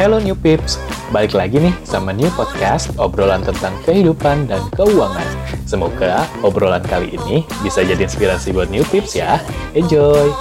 Hello 0.00 0.16
New 0.16 0.32
Pips, 0.32 0.80
balik 1.12 1.36
lagi 1.36 1.60
nih 1.60 1.76
sama 1.84 2.16
New 2.16 2.32
Podcast 2.32 2.88
obrolan 2.96 3.44
tentang 3.44 3.76
kehidupan 3.84 4.48
dan 4.48 4.64
keuangan. 4.72 5.28
Semoga 5.68 6.24
obrolan 6.40 6.80
kali 6.80 7.20
ini 7.20 7.44
bisa 7.60 7.84
jadi 7.84 8.08
inspirasi 8.08 8.56
buat 8.56 8.72
New 8.72 8.80
Pips 8.88 9.12
ya. 9.12 9.36
Enjoy! 9.76 10.32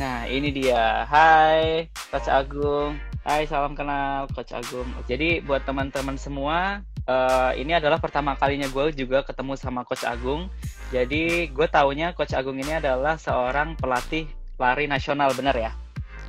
Nah, 0.00 0.24
ini 0.32 0.48
dia. 0.48 1.04
Hai, 1.12 1.92
Coach 2.08 2.32
Agung. 2.32 2.96
Hai, 3.20 3.44
salam 3.44 3.76
kenal 3.76 4.32
Coach 4.32 4.56
Agung. 4.56 4.88
Jadi 5.04 5.44
buat 5.44 5.68
teman-teman 5.68 6.16
semua, 6.16 6.80
uh, 7.06 7.52
ini 7.58 7.72
adalah 7.74 7.98
pertama 7.98 8.34
kalinya 8.38 8.68
gue 8.68 8.92
juga 8.94 9.24
ketemu 9.26 9.58
sama 9.58 9.82
Coach 9.86 10.06
Agung. 10.06 10.50
Jadi 10.92 11.48
gue 11.48 11.66
taunya 11.70 12.12
Coach 12.12 12.36
Agung 12.36 12.60
ini 12.60 12.76
adalah 12.76 13.16
seorang 13.16 13.74
pelatih 13.78 14.28
lari 14.60 14.86
nasional, 14.86 15.32
benar 15.32 15.56
ya? 15.56 15.72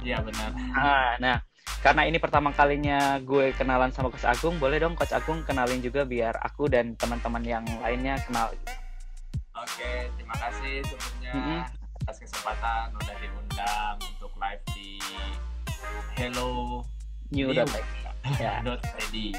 Iya 0.03 0.19
benar. 0.23 0.49
Nah, 0.55 1.11
nah, 1.19 1.37
karena 1.83 2.07
ini 2.07 2.17
pertama 2.19 2.51
kalinya 2.55 3.19
gue 3.19 3.51
kenalan 3.55 3.91
sama 3.91 4.09
Coach 4.09 4.27
Agung, 4.27 4.57
boleh 4.57 4.79
dong 4.79 4.95
Coach 4.95 5.13
Agung 5.15 5.43
kenalin 5.43 5.83
juga 5.83 6.07
biar 6.07 6.39
aku 6.39 6.71
dan 6.71 6.95
teman-teman 6.95 7.43
yang 7.43 7.63
lainnya 7.83 8.19
kenal. 8.23 8.51
Oke, 9.53 10.09
terima 10.17 10.35
kasih 10.39 10.81
sebelumnya 10.83 11.31
Mm 11.33 11.41
-hmm. 11.41 11.61
atas 12.05 12.17
kesempatan 12.21 12.93
udah 12.93 13.15
diundang 13.17 13.95
untuk 14.05 14.29
live 14.37 14.63
di 14.77 15.01
Hello 16.13 16.81
New 17.33 17.49
New. 17.49 17.57
dot 17.57 17.69
Ya. 18.37 18.61
dot 18.67 18.81
ID. 19.09 19.33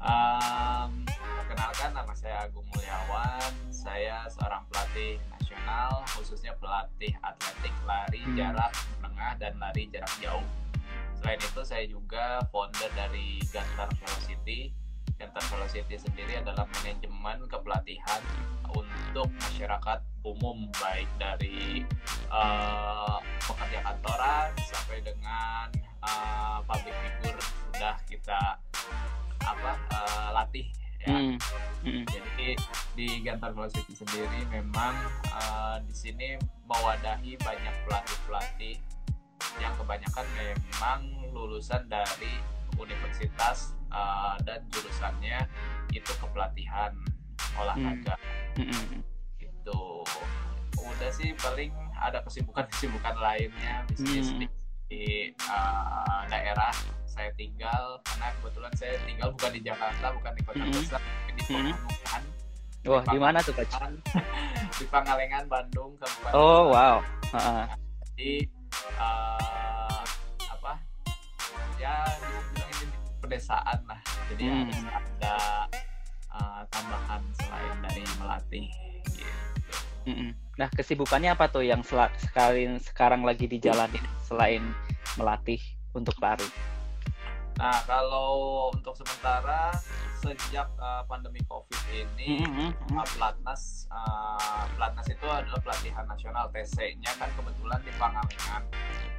Um, 0.00 1.04
perkenalkan 1.12 1.92
nama 1.92 2.12
saya 2.16 2.48
Agung 2.48 2.64
Mulyawan. 2.72 3.52
Saya 3.68 4.24
seorang 4.32 4.64
pelatih 4.72 5.20
nasional, 5.28 6.00
khususnya 6.16 6.56
pelatih 6.56 7.12
atletik 7.20 7.74
lari 7.84 8.24
Hmm. 8.24 8.32
jarak 8.32 8.72
menengah 9.04 9.36
dan 9.36 9.60
lari 9.60 9.92
jarak 9.92 10.08
jauh. 10.24 10.48
Selain 11.20 11.36
itu, 11.36 11.60
saya 11.68 11.84
juga 11.84 12.40
founder 12.48 12.88
dari 12.96 13.44
Gantar 13.52 13.92
Velocity. 14.00 14.72
Gantar 15.20 15.44
Velocity 15.52 16.00
sendiri 16.00 16.40
adalah 16.40 16.64
manajemen 16.80 17.44
kepelatihan 17.44 18.24
untuk 18.72 19.28
masyarakat 19.36 20.00
umum, 20.24 20.64
baik 20.80 21.12
dari 21.20 21.84
uh, 22.32 23.20
pekerja 23.44 23.84
kantoran 23.84 24.48
sampai 24.64 25.04
dengan 25.04 25.68
uh, 26.00 26.64
public 26.64 26.96
figure 27.04 27.36
sudah 27.40 27.96
kita 28.08 28.40
apa 29.44 29.72
uh, 29.92 30.28
latih 30.34 30.66
ya. 31.00 31.08
Hmm. 31.10 31.36
Hmm. 31.80 32.04
Jadi 32.04 32.56
di 32.92 33.08
Gantar 33.24 33.56
Velocity 33.56 33.96
sendiri 33.96 34.44
memang 34.52 34.92
uh, 35.32 35.80
di 35.84 35.94
sini 35.96 36.36
mewadahi 36.68 37.40
banyak 37.40 37.74
pelatih-pelatih 37.88 38.76
yang 39.56 39.72
kebanyakan 39.80 40.26
memang 40.36 41.00
lulusan 41.32 41.88
dari 41.88 42.36
universitas 42.76 43.72
uh, 43.88 44.36
dan 44.44 44.60
jurusannya 44.68 45.48
itu 45.92 46.12
kepelatihan 46.20 46.92
olahraga 47.56 48.16
Hmm. 48.50 49.00
itu 49.40 49.80
udah 50.76 51.10
sih 51.14 51.32
paling 51.38 51.70
ada 51.96 52.20
kesibukan-kesibukan 52.26 53.14
lainnya 53.16 53.86
bisnis 53.88 54.34
Hmm. 54.34 54.44
Di, 54.90 55.30
uh, 55.40 56.20
daerah 56.26 56.74
saya 57.06 57.30
tinggal 57.32 57.98
karena 58.02 58.26
kebetulan 58.34 58.72
saya 58.74 58.94
tinggal 59.00 59.30
bukan 59.30 59.50
di 59.52 59.60
Jakarta 59.62 60.06
bukan 60.10 60.32
di 60.32 60.42
kota 60.42 60.58
Hmm. 60.60 60.74
besar 60.74 60.98
tapi 61.00 61.30
di 61.30 61.42
Hmm. 61.46 61.70
Pekalongan 61.70 62.22
Wah, 62.82 63.02
di 63.04 63.18
mana 63.18 63.38
tuh 63.40 63.52
Coach? 63.52 63.74
di 64.80 64.84
Pangalengan 64.86 65.44
Bandung 65.46 65.94
Kabupaten 65.94 66.32
Oh, 66.34 66.72
wow. 66.72 66.96
Heeh. 67.30 67.64
jadi 68.10 68.30
uh, 68.96 70.00
apa 70.50 70.72
ya 71.76 71.94
ini 72.50 72.86
pedesaan 73.20 73.78
lah 73.86 74.00
jadi 74.28 74.42
Hmm. 74.42 74.58
harus 74.66 74.80
ada 74.90 75.36
uh, 76.30 76.60
tambahan 76.68 77.22
selain 77.36 77.76
dari 77.80 78.02
melatih 78.16 78.66
Mm-mm. 80.08 80.30
Nah, 80.56 80.68
kesibukannya 80.72 81.32
apa 81.32 81.48
tuh 81.48 81.64
yang 81.64 81.80
sel- 81.84 82.12
sekali 82.20 82.68
sekarang 82.80 83.24
lagi 83.24 83.48
dijalanin 83.48 84.04
selain 84.24 84.64
melatih 85.16 85.60
untuk 85.96 86.16
lari? 86.20 86.46
Nah, 87.60 87.76
kalau 87.84 88.72
untuk 88.72 88.96
sementara 88.96 89.68
sejak 90.20 90.68
uh, 90.80 91.04
pandemi 91.04 91.44
Covid 91.44 91.80
ini, 91.92 92.40
Mm-mm. 92.40 92.72
uh, 92.96 93.04
Pelatnas, 93.16 93.84
uh, 93.92 94.64
Pelatnas 94.76 95.08
itu 95.12 95.26
adalah 95.28 95.60
pelatihan 95.60 96.08
nasional 96.08 96.48
TC-nya 96.52 97.12
kan 97.20 97.28
kebetulan 97.36 97.80
di 97.84 97.92
Pangalengan. 98.00 98.62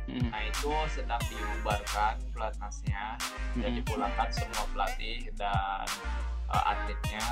Mm-mm. 0.09 0.30
Nah, 0.34 0.42
itu 0.42 0.74
sedang 0.90 1.22
dibubarkan 1.30 2.18
Pelatnasnya. 2.34 3.22
Jadi 3.62 3.80
Mm-mm. 3.81 3.90
pulangkan 3.90 4.30
semua 4.34 4.66
pelatih 4.74 5.30
dan 5.38 5.86
uh, 6.50 6.63
atletnya. 6.66 7.25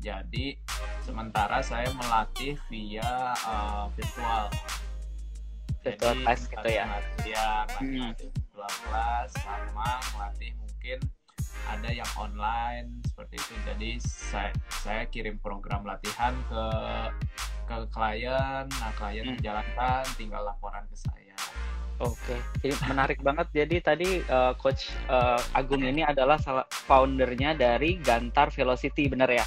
Jadi 0.00 0.56
sementara 1.02 1.64
saya 1.64 1.88
melatih 1.96 2.54
via 2.68 3.32
uh, 3.46 3.88
virtual. 3.96 4.52
Virtual 5.82 6.14
Jadi, 6.14 6.22
class 6.26 6.40
gitu 6.50 6.68
ya? 6.68 6.86
Ya, 7.22 7.48
Hmm. 7.78 8.10
virtual 8.14 8.72
class 8.90 9.30
sama 9.40 10.02
melatih 10.14 10.52
mungkin 10.58 10.98
ada 11.66 11.90
yang 11.90 12.10
online 12.18 13.02
seperti 13.06 13.38
itu. 13.42 13.54
Jadi 13.66 13.90
saya 14.02 14.50
saya 14.70 15.02
kirim 15.10 15.38
program 15.42 15.82
latihan 15.82 16.34
ke 16.46 16.64
ke 17.66 17.76
klien, 17.90 18.66
nah 18.78 18.90
klien 18.94 19.26
Hmm. 19.26 19.34
menjalankan, 19.34 20.02
tinggal 20.14 20.42
laporan 20.46 20.86
ke 20.86 20.94
saya. 20.94 21.34
Oke, 21.96 22.36
jadi 22.60 22.76
menarik 22.92 23.24
banget. 23.24 23.48
Jadi 23.56 23.76
tadi 23.80 24.10
uh, 24.28 24.52
Coach 24.60 24.92
uh, 25.08 25.40
Agung 25.56 25.80
ini 25.80 26.04
adalah 26.04 26.36
salah 26.36 26.68
foundernya 26.68 27.56
dari 27.56 27.96
Gantar 27.96 28.52
Velocity, 28.52 29.08
bener 29.08 29.32
ya? 29.32 29.46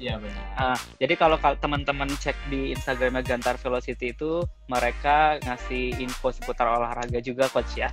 Iya 0.00 0.16
benar. 0.16 0.44
Ah, 0.56 0.78
jadi 0.96 1.12
kalau 1.12 1.36
kal- 1.36 1.60
teman-teman 1.60 2.08
cek 2.08 2.32
di 2.48 2.72
Instagramnya 2.72 3.20
Gantar 3.20 3.60
Velocity 3.60 4.16
itu 4.16 4.40
mereka 4.64 5.36
ngasih 5.44 6.00
info 6.00 6.32
seputar 6.32 6.72
olahraga 6.72 7.20
juga 7.20 7.52
coach 7.52 7.76
ya 7.76 7.92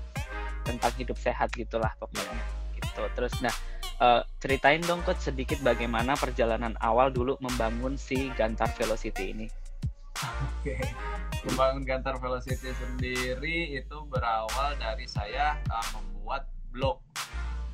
tentang 0.63 0.95
hidup 0.95 1.19
sehat 1.19 1.51
gitulah 1.51 1.91
pokoknya 2.00 2.40
gitu. 2.79 3.03
Terus 3.12 3.35
nah 3.44 3.51
eh, 4.00 4.22
ceritain 4.40 4.79
dong 4.88 5.03
coach 5.03 5.19
sedikit 5.19 5.59
bagaimana 5.59 6.16
perjalanan 6.16 6.79
awal 6.79 7.12
dulu 7.12 7.35
membangun 7.44 8.00
si 8.00 8.31
Gantar 8.39 8.72
Velocity 8.79 9.35
ini. 9.35 9.47
Oke, 10.18 10.79
membangun 11.44 11.84
Gantar 11.84 12.16
Velocity 12.24 12.72
sendiri 12.72 13.75
itu 13.78 13.97
berawal 14.09 14.79
dari 14.79 15.06
saya 15.06 15.59
uh, 15.69 15.88
membuat 15.94 16.50
blog. 16.74 17.03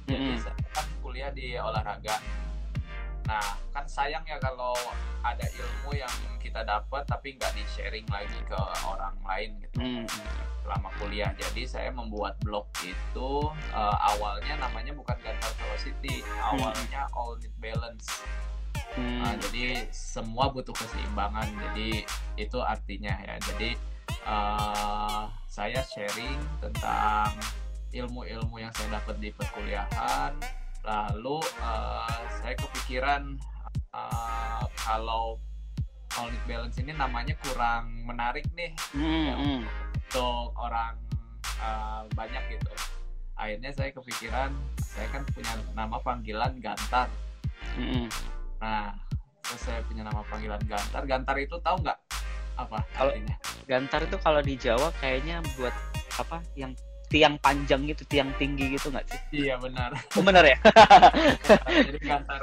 Jadi 0.10 0.36
Mm-mm. 0.36 0.44
saya 0.44 0.58
kan 0.76 0.84
kuliah 1.00 1.32
di 1.32 1.56
olahraga. 1.56 2.20
Nah, 3.24 3.56
kan 3.72 3.86
sayang 3.88 4.24
ya 4.28 4.38
kalau 4.40 4.76
ada 5.24 5.46
ilmu 5.56 5.96
yang 5.96 6.12
kita 6.44 6.62
dapat 6.68 7.08
tapi 7.08 7.40
nggak 7.40 7.56
di 7.56 7.64
sharing 7.72 8.06
lagi 8.12 8.40
ke 8.46 8.60
orang 8.84 9.16
lain 9.24 9.50
gitu 9.64 9.80
Mm. 9.80 10.06
selama 10.64 10.90
kuliah. 11.00 11.32
Jadi 11.36 11.64
saya 11.68 11.90
membuat 11.92 12.40
blog 12.44 12.68
itu 12.84 13.32
uh, 13.72 13.98
awalnya 14.16 14.60
namanya 14.60 14.96
bukan 14.96 15.16
Gantar 15.24 15.52
Velocity, 15.60 16.24
awalnya 16.40 17.08
All 17.16 17.36
Need 17.40 17.56
Balance. 17.60 18.08
Hmm. 18.94 19.26
Nah, 19.26 19.34
jadi 19.42 19.90
semua 19.90 20.54
butuh 20.54 20.74
keseimbangan. 20.78 21.50
Jadi 21.50 22.06
itu 22.38 22.58
artinya 22.62 23.18
ya. 23.26 23.36
Jadi 23.42 23.74
uh, 24.28 25.26
saya 25.50 25.82
sharing 25.82 26.38
tentang 26.62 27.34
ilmu-ilmu 27.94 28.62
yang 28.62 28.74
saya 28.74 29.02
dapat 29.02 29.18
di 29.22 29.30
perkuliahan. 29.34 30.63
Lalu 30.84 31.40
uh, 31.64 32.22
saya 32.44 32.56
kepikiran 32.60 33.40
uh, 33.96 34.64
kalau 34.76 35.40
All-Need 36.14 36.44
Balance 36.46 36.78
ini 36.78 36.94
namanya 36.94 37.34
kurang 37.42 38.06
menarik 38.06 38.46
nih 38.54 38.76
Hmm, 38.94 39.34
hmm. 39.34 39.60
untuk 39.98 40.54
orang 40.60 41.00
uh, 41.58 42.06
banyak 42.14 42.60
gitu. 42.60 42.70
Akhirnya 43.34 43.74
saya 43.74 43.90
kepikiran, 43.90 44.54
saya 44.78 45.10
kan 45.10 45.26
punya 45.34 45.58
nama 45.74 45.98
panggilan 45.98 46.54
Gantar. 46.62 47.10
Hmm. 47.74 48.06
Nah, 48.62 48.94
terus 49.42 49.62
saya 49.66 49.82
punya 49.90 50.06
nama 50.06 50.22
panggilan 50.30 50.62
Gantar. 50.70 51.02
Gantar 51.10 51.36
itu 51.42 51.58
tahu 51.64 51.82
nggak 51.82 51.98
apa 52.54 52.86
Kalau-? 52.94 53.18
Gantar 53.66 54.06
itu 54.06 54.18
kalau 54.22 54.42
di 54.46 54.54
Jawa 54.54 54.94
kayaknya 55.02 55.42
buat 55.58 55.74
apa 56.22 56.46
yang 56.54 56.78
tiang 57.14 57.38
panjang 57.38 57.86
gitu, 57.86 58.02
tiang 58.10 58.34
tinggi 58.42 58.74
gitu 58.74 58.90
nggak 58.90 59.06
sih? 59.06 59.22
Iya 59.46 59.62
benar. 59.62 59.94
Oh, 60.18 60.26
bener 60.26 60.42
ya? 60.50 60.58
Jadi 61.86 62.00
Gantar, 62.02 62.42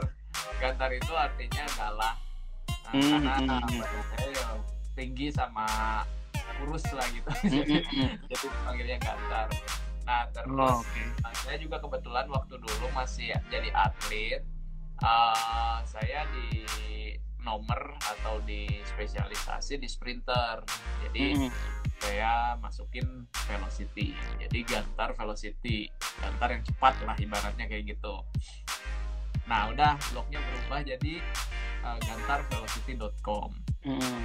Gantar 0.62 0.90
itu 0.94 1.10
artinya 1.10 1.64
galah. 1.74 2.14
Nah, 2.14 2.90
Hmm, 2.90 3.22
karena 3.22 3.54
hmm, 3.58 3.70
hmm. 3.70 4.02
saya 4.14 4.28
ya 4.34 4.46
tinggi 4.94 5.26
sama 5.30 5.66
kurus 6.58 6.82
lah 6.90 7.06
gitu. 7.10 7.30
Hmm, 7.30 7.50
jadi, 7.50 7.74
hmm, 7.82 7.94
hmm. 7.98 8.10
jadi 8.30 8.46
panggilnya 8.62 8.98
Gantar. 8.98 9.46
Nah 10.06 10.22
terus 10.30 10.50
Oh, 10.58 10.82
oke. 10.82 11.02
Nah, 11.22 11.32
saya 11.34 11.56
juga 11.58 11.76
kebetulan 11.78 12.26
waktu 12.30 12.54
dulu 12.58 12.86
masih 12.94 13.30
jadi 13.50 13.68
atlet. 13.74 14.42
uh, 15.00 15.80
saya 15.88 16.28
di 16.34 16.62
nomor 17.42 17.96
atau 17.98 18.40
di 18.44 18.68
spesialisasi 18.84 19.80
di 19.80 19.88
sprinter. 19.88 20.62
Jadi 21.06 21.24
Mm-mm. 21.36 21.50
saya 22.00 22.56
masukin 22.60 23.26
velocity. 23.48 24.16
Jadi 24.40 24.58
gantar 24.64 25.12
velocity, 25.16 25.88
gantar 26.20 26.54
yang 26.56 26.64
cepat 26.64 26.94
lah 27.04 27.16
ibaratnya 27.18 27.66
kayak 27.66 27.96
gitu. 27.96 28.22
Nah, 29.50 29.66
udah 29.74 29.98
blognya 30.14 30.38
berubah 30.38 30.80
jadi 30.86 31.18
uh, 31.82 31.98
gantarvelocity.com. 32.06 33.50
Mm-mm. 33.82 34.20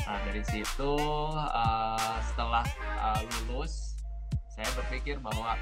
Nah, 0.00 0.18
dari 0.24 0.42
situ 0.48 0.92
uh, 1.36 2.18
setelah 2.32 2.64
uh, 2.96 3.20
lulus 3.46 4.00
saya 4.48 4.68
berpikir 4.76 5.16
bahwa 5.20 5.56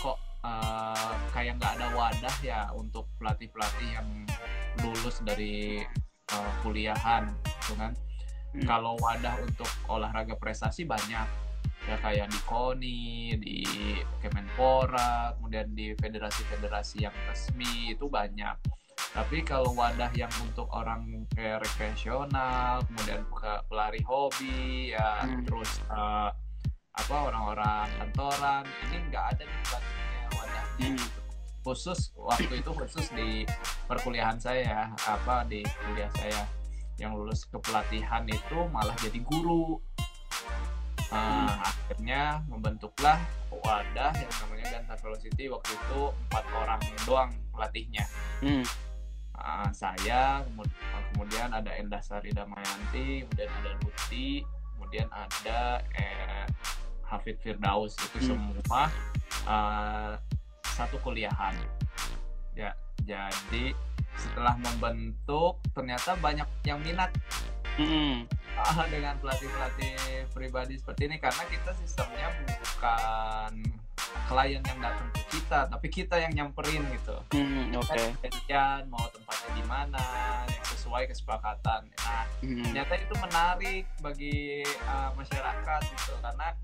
kok 0.00 0.16
uh, 0.44 1.12
kayak 1.32 1.60
nggak 1.60 1.76
ada 1.80 1.88
wadah 1.92 2.36
ya 2.40 2.60
untuk 2.72 3.08
pelatih-pelatih 3.20 3.88
yang 3.92 4.08
lulus 4.80 5.20
dari 5.24 5.84
uh, 6.32 6.52
kuliahan, 6.64 7.28
gitu 7.44 7.76
kan? 7.76 7.92
Hmm. 8.54 8.64
Kalau 8.64 8.94
wadah 9.02 9.34
untuk 9.42 9.68
olahraga 9.90 10.38
prestasi 10.38 10.86
banyak 10.86 11.26
ya 11.84 12.00
kayak 12.00 12.32
di 12.32 12.40
KONI, 12.48 13.04
di 13.36 13.56
Kemenpora, 14.24 15.36
kemudian 15.36 15.68
di 15.76 15.92
federasi-federasi 15.92 17.04
yang 17.04 17.12
resmi 17.28 17.92
itu 17.92 18.08
banyak. 18.08 18.56
Tapi 19.12 19.44
kalau 19.44 19.76
wadah 19.76 20.08
yang 20.16 20.32
untuk 20.40 20.64
orang 20.72 21.28
kayak 21.36 21.60
rekreasional, 21.60 22.80
kemudian 22.88 23.20
pe- 23.28 23.62
pelari 23.68 24.00
hobi, 24.06 24.96
ya 24.96 25.28
Hmm. 25.28 25.44
terus 25.44 25.84
eh, 25.92 26.30
apa 26.94 27.16
orang-orang 27.26 27.90
kantoran, 28.00 28.64
ini 28.88 28.96
nggak 29.12 29.24
ada 29.36 29.44
di 29.44 29.56
pelatihannya 29.68 30.28
wadahnya. 30.32 30.88
Hmm. 30.88 31.23
Khusus 31.64 32.12
waktu 32.14 32.60
itu 32.60 32.70
khusus 32.70 33.08
di 33.16 33.48
perkuliahan 33.88 34.36
saya, 34.36 34.92
apa 35.08 35.48
di 35.48 35.64
kuliah 35.64 36.12
saya 36.12 36.44
yang 37.00 37.16
lulus 37.16 37.48
kepelatihan 37.48 38.22
itu 38.28 38.58
malah 38.68 38.94
jadi 39.00 39.18
guru. 39.24 39.80
Nah, 41.08 41.62
akhirnya 41.62 42.42
membentuklah 42.50 43.16
wadah 43.64 44.12
yang 44.12 44.32
namanya 44.44 44.66
Gantar 44.76 44.98
Velocity 44.98 45.46
waktu 45.46 45.72
itu 45.72 46.00
empat 46.28 46.44
orang 46.52 46.80
doang 47.06 47.30
pelatihnya. 47.54 48.04
Mm. 48.42 48.66
Ah, 49.34 49.70
saya 49.70 50.42
kemud- 50.46 50.74
kemudian 51.14 51.50
ada 51.50 51.70
Endah 51.74 51.98
Sari 51.98 52.30
Damayanti 52.30 53.26
kemudian 53.26 53.50
ada 53.50 53.70
Luti 53.82 54.46
kemudian 54.74 55.08
ada 55.10 55.82
eh, 55.98 56.46
Hafid 57.02 57.42
Firdaus 57.42 57.98
itu 57.98 58.30
Hmm. 58.30 58.54
semua 58.54 58.82
ah, 59.46 60.14
satu 60.74 60.98
kuliahan 61.00 61.54
ya 62.54 62.74
jadi 63.02 63.74
setelah 64.14 64.54
membentuk 64.58 65.58
ternyata 65.74 66.14
banyak 66.18 66.46
yang 66.62 66.78
minat 66.82 67.10
ah, 68.54 68.86
dengan 68.86 69.18
pelatih-pelatih 69.18 70.30
pribadi 70.30 70.78
seperti 70.78 71.10
ini 71.10 71.16
karena 71.18 71.42
kita 71.50 71.70
sistemnya 71.74 72.30
bukan 72.46 73.52
klien 74.30 74.62
yang 74.62 74.78
datang 74.78 75.10
ke 75.10 75.22
kita 75.34 75.66
tapi 75.66 75.86
kita 75.90 76.16
yang 76.22 76.32
nyamperin 76.32 76.82
gitu 76.94 77.18
Mm, 77.34 77.74
Oke. 77.74 77.98
Kejadian 78.22 78.86
mau 78.86 79.02
tempatnya 79.10 79.50
di 79.58 79.64
mana 79.66 80.04
yang 80.46 80.66
sesuai 80.70 81.10
kesepakatan. 81.10 81.82
Nah, 81.98 82.24
Mm. 82.46 82.62
ternyata 82.70 82.94
itu 82.94 83.14
menarik 83.18 83.84
bagi 83.98 84.62
uh, 84.86 85.10
masyarakat 85.18 85.80
gitu 85.90 86.14
karena 86.22 86.54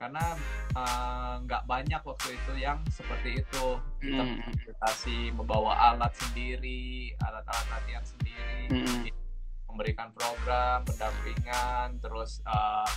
karena 0.00 0.32
uh, 0.72 1.36
nggak 1.44 1.68
banyak 1.68 2.00
waktu 2.00 2.32
itu 2.32 2.52
yang 2.56 2.80
seperti 2.88 3.44
itu 3.44 3.64
kita 4.00 4.24
Mm. 4.24 5.36
membawa 5.36 5.92
alat 5.92 6.08
sendiri, 6.16 7.12
alat-alat 7.20 7.68
latihan 7.68 8.00
sendiri, 8.00 8.72
Mm. 8.72 9.12
memberikan 9.68 10.08
program 10.16 10.88
pendampingan, 10.88 12.00
terus 12.00 12.40
uh, 12.48 12.88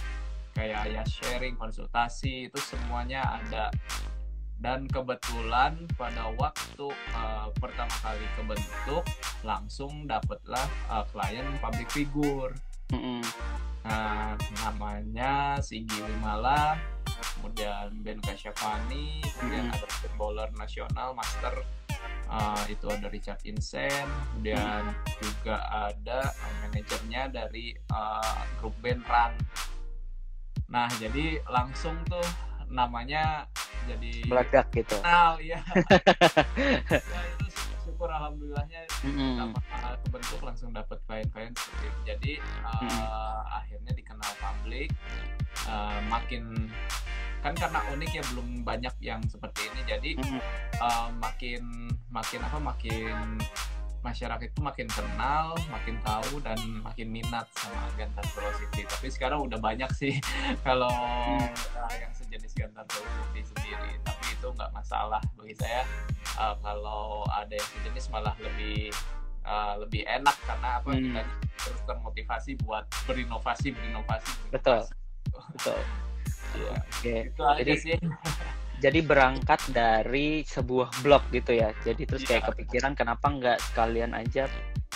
kayak 0.55 0.87
ya 0.95 1.03
sharing, 1.03 1.59
konsultasi 1.59 2.47
itu 2.47 2.59
semuanya 2.63 3.19
ada 3.35 3.67
dan 4.63 4.87
kebetulan 4.87 5.75
pada 5.99 6.31
waktu 6.39 6.87
uh, 7.11 7.51
pertama 7.59 7.91
kali 7.99 8.23
kebentuk 8.39 9.03
langsung 9.43 10.07
dapatlah 10.07 10.63
uh, 10.87 11.03
klien 11.11 11.43
public 11.59 11.91
figure 11.91 12.55
Mm-mm. 12.95 13.19
nah 13.83 14.39
namanya 14.63 15.59
Sigi 15.59 15.99
Limala 15.99 16.79
kemudian 17.37 17.87
Ben 18.03 18.19
Kasyafani 18.19 19.23
kemudian 19.39 19.67
Mm. 19.69 19.75
ada 19.75 19.87
bowler 20.15 20.49
nasional 20.55 21.15
master 21.15 21.63
uh, 22.27 22.63
itu 22.67 22.85
ada 22.89 23.07
Richard 23.09 23.39
Insen 23.43 24.07
kemudian 24.33 24.83
juga 25.19 25.63
ada 25.67 26.29
uh, 26.29 26.53
manajernya 26.63 27.31
dari 27.31 27.73
uh, 27.91 28.41
grup 28.59 28.75
band 28.83 29.03
Run 29.07 29.33
nah 30.69 30.89
jadi 30.97 31.37
langsung 31.47 31.95
tuh 32.07 32.25
namanya 32.67 33.45
jadi 33.85 34.25
Meledak 34.25 34.71
gitu. 34.73 34.95
kenal 34.97 35.37
ya. 35.43 35.59
ya 38.03 38.11
itu 38.11 38.11
syukur 38.11 38.19
alhamdulillahnya 38.19 38.81
Mm-mm. 39.07 39.33
nama 39.39 39.59
kebentuk 40.03 40.39
langsung 40.43 40.69
dapat 40.75 40.99
klien-klien 41.07 41.55
seperti 41.55 41.85
itu. 41.87 41.99
Jadi 42.03 42.33
uh, 42.67 43.41
akhirnya 43.47 43.91
dikenal 43.95 44.31
publik 44.43 44.91
uh, 45.71 45.99
makin 46.11 46.67
kan 47.43 47.55
karena 47.55 47.79
unik 47.91 48.11
ya 48.11 48.23
belum 48.31 48.63
banyak 48.63 48.95
yang 49.03 49.19
seperti 49.27 49.67
ini 49.71 49.81
jadi 49.87 50.11
Mm-mm. 50.19 50.41
uh, 50.79 51.09
makin 51.19 51.63
makin 52.11 52.39
apa 52.43 52.59
makin 52.59 53.39
masyarakat 54.03 54.45
itu 54.45 54.59
makin 54.59 54.85
kenal, 54.85 55.55
makin 55.71 55.95
tahu 56.03 56.43
dan 56.43 56.59
makin 56.83 57.07
minat 57.07 57.47
sama 57.55 57.87
Gantar 57.95 58.21
Velocity. 58.35 58.83
Tapi 58.83 59.07
sekarang 59.07 59.47
udah 59.47 59.57
banyak 59.57 59.89
sih 59.95 60.19
kalau 60.67 60.91
uh, 60.91 61.93
yang 61.95 62.11
sejenis 62.11 62.51
Gantar 62.53 62.83
Velocity 62.85 63.41
sendiri. 63.47 63.91
Tapi 64.03 64.25
itu 64.29 64.47
nggak 64.51 64.71
masalah 64.71 65.23
bagi 65.33 65.55
saya. 65.55 65.87
Uh, 66.35 66.55
kalau 66.59 67.23
ada 67.31 67.55
yang 67.55 67.69
sejenis 67.79 68.11
malah 68.11 68.35
lebih 68.37 68.91
uh, 69.43 69.79
lebih 69.79 70.03
enak 70.03 70.35
karena 70.43 70.77
apa 70.77 70.89
Hmm. 70.91 71.01
kita 71.01 71.21
terus 71.63 71.81
termotivasi 71.87 72.51
buat 72.61 72.83
berinovasi, 73.07 73.71
berinovasi. 73.71 74.31
Betul. 74.51 74.83
berinovasi. 74.83 74.93
Betul. 75.55 75.79
Iya. 76.53 76.73
Oke. 76.77 77.15
Itu 77.31 77.41
aja 77.41 77.61
Jadi- 77.63 77.79
sih. 77.79 77.95
Jadi 78.83 78.99
berangkat 78.99 79.63
dari 79.71 80.43
sebuah 80.43 80.91
blog 80.99 81.23
gitu 81.31 81.55
ya. 81.55 81.71
Jadi 81.87 82.03
terus 82.03 82.27
kayak 82.27 82.43
Iya. 82.43 82.49
kepikiran 82.51 82.91
kenapa 82.99 83.31
nggak 83.31 83.57
sekalian 83.71 84.11
aja 84.11 84.51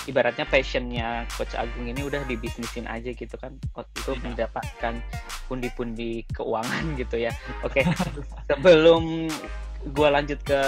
ibaratnya 0.06 0.44
passionnya 0.44 1.24
Coach 1.32 1.56
Agung 1.56 1.88
ini 1.88 2.04
udah 2.04 2.22
dibisnisin 2.28 2.86
aja 2.86 3.10
gitu 3.10 3.34
kan 3.40 3.56
waktu 3.74 3.96
itu 3.96 4.12
Iya. 4.12 4.22
mendapatkan 4.28 4.94
pundi-pundi 5.48 6.28
keuangan 6.36 6.84
gitu 7.02 7.16
ya. 7.16 7.32
Oke. 7.64 7.88
Sebelum 8.46 9.32
gua 9.96 10.20
lanjut 10.20 10.44
ke 10.44 10.62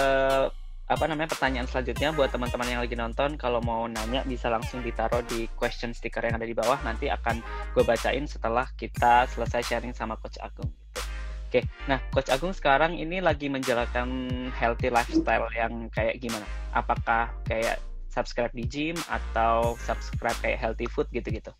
apa 0.90 1.06
namanya 1.06 1.30
pertanyaan 1.30 1.70
selanjutnya 1.70 2.10
buat 2.10 2.34
teman-teman 2.34 2.66
yang 2.66 2.80
lagi 2.82 2.98
nonton 2.98 3.38
kalau 3.38 3.62
mau 3.62 3.86
nanya 3.86 4.26
bisa 4.26 4.50
langsung 4.50 4.82
ditaruh 4.82 5.22
di 5.22 5.46
question 5.54 5.94
sticker 5.94 6.18
yang 6.18 6.34
ada 6.34 6.42
di 6.42 6.56
bawah 6.56 6.82
nanti 6.82 7.06
akan 7.06 7.38
gue 7.78 7.84
bacain 7.86 8.26
setelah 8.26 8.66
kita 8.74 9.22
selesai 9.30 9.62
sharing 9.70 9.94
sama 9.94 10.18
Coach 10.18 10.42
Agung 10.42 10.66
gitu. 10.66 11.00
Oke, 11.50 11.66
nah 11.90 11.98
Coach 12.14 12.30
Agung 12.30 12.54
sekarang 12.54 12.94
ini 12.94 13.18
lagi 13.18 13.50
menjalankan 13.50 14.06
healthy 14.54 14.86
lifestyle 14.86 15.50
yang 15.50 15.90
kayak 15.90 16.22
gimana? 16.22 16.46
Apakah 16.70 17.26
kayak 17.42 17.82
subscribe 18.06 18.54
di 18.54 18.62
gym 18.70 18.94
atau 19.10 19.74
subscribe 19.82 20.38
kayak 20.46 20.62
healthy 20.62 20.86
food 20.86 21.10
gitu-gitu? 21.10 21.50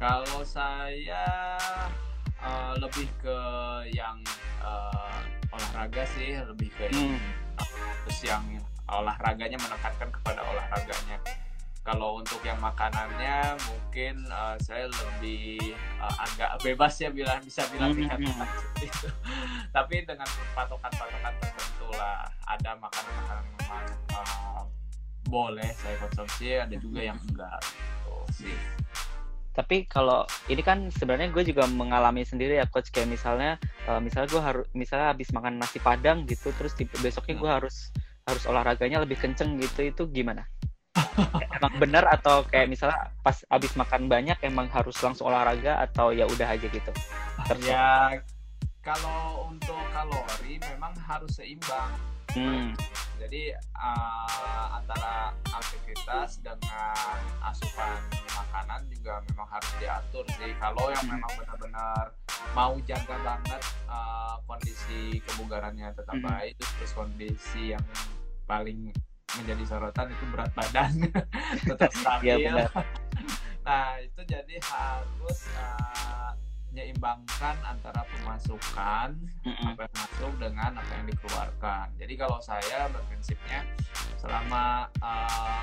Kalau 0.00 0.40
saya 0.48 1.28
uh, 2.40 2.72
lebih 2.80 3.04
ke 3.20 3.38
yang 3.92 4.16
uh, 4.64 5.28
olahraga 5.52 6.08
sih, 6.16 6.40
lebih 6.40 6.72
ke 6.72 6.88
yang 6.88 7.20
Hmm. 7.20 7.20
terus 8.08 8.32
yang 8.32 8.44
olahraganya 8.88 9.60
menekankan 9.60 10.08
kepada 10.08 10.40
olahraganya. 10.40 11.20
Kalau 11.80 12.20
untuk 12.20 12.44
yang 12.44 12.60
makanannya 12.60 13.56
mungkin 13.64 14.28
uh, 14.28 14.54
saya 14.60 14.86
lebih 14.86 15.58
uh, 15.96 16.14
agak 16.28 16.60
bebas 16.60 16.92
ya 17.00 17.08
bilang 17.08 17.40
bisa 17.40 17.64
bilang 17.72 17.96
Hmm, 17.96 18.04
dikatakan 18.04 18.46
seperti 18.52 18.84
itu. 18.86 19.08
Tapi 19.72 19.94
dengan 20.04 20.28
patokan-patokan 20.52 21.34
tertentu 21.40 21.88
lah. 21.96 22.28
Ada 22.50 22.76
makanan-makanan 22.76 23.44
yang 23.46 23.56
memang 23.64 23.86
uh, 24.12 24.62
boleh 25.30 25.70
saya 25.78 25.96
konsumsi, 26.02 26.58
ada 26.58 26.74
juga 26.76 27.00
yang 27.00 27.18
enggak. 27.30 27.58
Gitu 27.64 28.14
sih. 28.44 28.56
Tapi 29.50 29.84
kalau 29.90 30.24
ini 30.46 30.62
kan 30.62 30.88
sebenarnya 30.94 31.28
gue 31.34 31.42
juga 31.42 31.66
mengalami 31.66 32.22
sendiri 32.22 32.62
ya 32.62 32.66
coach 32.70 32.94
kayak 32.94 33.10
misalnya 33.10 33.58
eh, 33.90 33.98
misalnya 33.98 34.30
gue 34.30 34.42
harus 34.42 34.66
misalnya 34.78 35.10
habis 35.10 35.28
makan 35.34 35.58
nasi 35.58 35.82
padang 35.82 36.22
gitu 36.24 36.54
terus 36.54 36.72
besoknya 37.02 37.34
gue 37.34 37.50
harus 37.50 37.90
harus 38.30 38.46
olahraganya 38.46 39.02
lebih 39.02 39.18
kenceng 39.18 39.58
gitu 39.58 39.90
itu 39.90 40.02
gimana? 40.06 40.46
Emang 41.56 41.74
benar 41.78 42.04
atau 42.08 42.42
kayak 42.46 42.68
misalnya 42.68 43.10
pas 43.20 43.36
habis 43.48 43.72
makan 43.74 44.08
banyak 44.08 44.38
emang 44.42 44.66
harus 44.72 44.96
langsung 45.00 45.28
olahraga 45.28 45.80
atau 45.84 46.10
ya 46.10 46.24
udah 46.26 46.48
aja 46.48 46.66
gitu? 46.66 46.92
Terserah. 47.48 48.16
Ya 48.16 48.20
kalau 48.80 49.52
untuk 49.52 49.76
kalori 49.92 50.56
memang 50.60 50.96
harus 51.04 51.36
seimbang. 51.36 51.92
Hmm. 52.30 52.78
jadi 53.18 53.58
uh, 53.74 54.78
antara 54.78 55.34
aktivitas 55.50 56.38
dengan 56.38 56.94
asupan 57.42 57.98
makanan 58.30 58.86
juga 58.86 59.18
memang 59.26 59.50
harus 59.50 59.72
diatur 59.82 60.22
sih 60.38 60.54
kalau 60.62 60.94
yang 60.94 61.10
memang 61.10 61.26
benar-benar 61.34 62.14
mau 62.54 62.78
jaga 62.86 63.18
banget 63.26 63.58
uh, 63.90 64.38
kondisi 64.46 65.18
kebugarannya 65.26 65.90
tetap 65.90 66.14
Mhm. 66.16 66.22
baik 66.22 66.54
terus 66.62 66.94
kondisi 66.94 67.74
yang 67.74 67.82
paling 68.46 68.94
menjadi 69.38 69.62
sorotan 69.66 70.08
itu 70.10 70.24
berat 70.32 70.50
badan 70.52 70.90
tetap 71.68 71.90
stabil 71.92 72.48
benar. 72.48 72.70
Nah, 73.60 74.00
itu 74.00 74.24
jadi 74.24 74.56
harus 74.66 75.38
uh, 75.54 76.32
menyeimbangkan 76.72 77.54
antara 77.60 78.02
pemasukan 78.08 79.14
Mm-mm. 79.44 79.66
apa 79.68 79.84
yang 79.84 79.94
masuk 79.94 80.32
dengan 80.40 80.72
apa 80.80 80.92
yang 80.96 81.06
dikeluarkan. 81.06 81.86
Jadi 82.00 82.14
kalau 82.16 82.38
saya 82.40 82.88
berprinsipnya 82.88 83.62
selama 84.16 84.88
uh, 85.04 85.62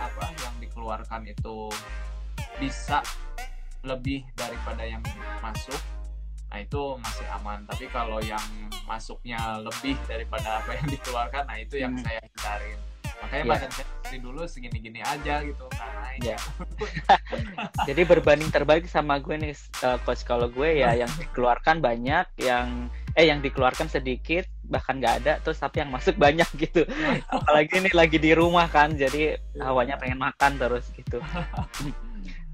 apa 0.00 0.24
yang 0.42 0.54
dikeluarkan 0.58 1.28
itu 1.28 1.70
bisa 2.56 3.04
lebih 3.84 4.24
daripada 4.34 4.82
yang 4.82 5.04
masuk, 5.38 5.78
nah 6.50 6.58
itu 6.58 6.82
masih 6.98 7.26
aman. 7.36 7.62
Tapi 7.68 7.84
kalau 7.92 8.18
yang 8.24 8.42
masuknya 8.88 9.60
lebih 9.60 9.94
daripada 10.08 10.64
apa 10.64 10.72
yang 10.72 10.88
dikeluarkan, 10.88 11.44
nah 11.46 11.58
itu 11.60 11.78
yang 11.78 11.94
Hmm. 11.94 12.02
saya 12.02 12.18
hindarin. 12.24 12.80
Makanya 13.26 13.42
Iya. 13.42 13.52
badan 13.52 13.70
saya 13.74 13.86
dari 14.06 14.18
dulu 14.22 14.40
segini-gini 14.46 15.00
aja 15.02 15.42
gitu 15.42 15.66
karena 15.68 16.08
ini 16.14 16.26
Iya. 16.30 16.36
Jadi 17.90 18.02
berbanding 18.02 18.48
terbalik 18.48 18.86
sama 18.86 19.18
gue 19.18 19.34
nih, 19.34 19.52
uh, 19.82 19.98
coach. 20.02 20.22
Kalau 20.22 20.46
gue 20.46 20.78
ya 20.78 20.94
yang 20.94 21.10
dikeluarkan 21.18 21.82
banyak, 21.82 22.26
yang 22.40 22.86
eh 23.16 23.26
yang 23.26 23.40
dikeluarkan 23.40 23.88
sedikit, 23.88 24.44
bahkan 24.62 25.00
nggak 25.00 25.14
ada, 25.24 25.32
terus 25.40 25.56
tapi 25.56 25.80
yang 25.80 25.90
masuk 25.90 26.14
banyak 26.16 26.46
gitu. 26.54 26.84
Apalagi 27.34 27.80
ini 27.80 27.90
lagi 27.90 28.16
di 28.16 28.30
rumah 28.30 28.68
kan, 28.68 28.92
jadi 28.92 29.40
hawanya 29.58 29.96
pengen 29.96 30.20
makan 30.20 30.60
terus 30.60 30.86
gitu. 30.92 31.18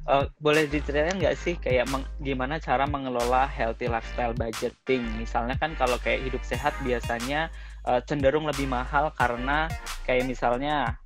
Uh, 0.07 0.25
boleh 0.45 0.67
diceritain 0.67 1.19
nggak 1.19 1.35
sih 1.35 1.59
kayak 1.59 1.91
meng- 1.91 2.07
gimana 2.19 2.57
cara 2.57 2.87
mengelola 2.87 3.45
healthy 3.45 3.91
lifestyle 3.91 4.33
budgeting? 4.33 5.02
Misalnya 5.19 5.59
kan 5.59 5.75
kalau 5.75 5.99
kayak 5.99 6.31
hidup 6.31 6.43
sehat 6.43 6.73
biasanya 6.81 7.50
uh, 7.87 8.01
cenderung 8.05 8.47
lebih 8.47 8.67
mahal 8.71 9.11
karena 9.15 9.71
kayak 10.07 10.27
misalnya 10.27 10.99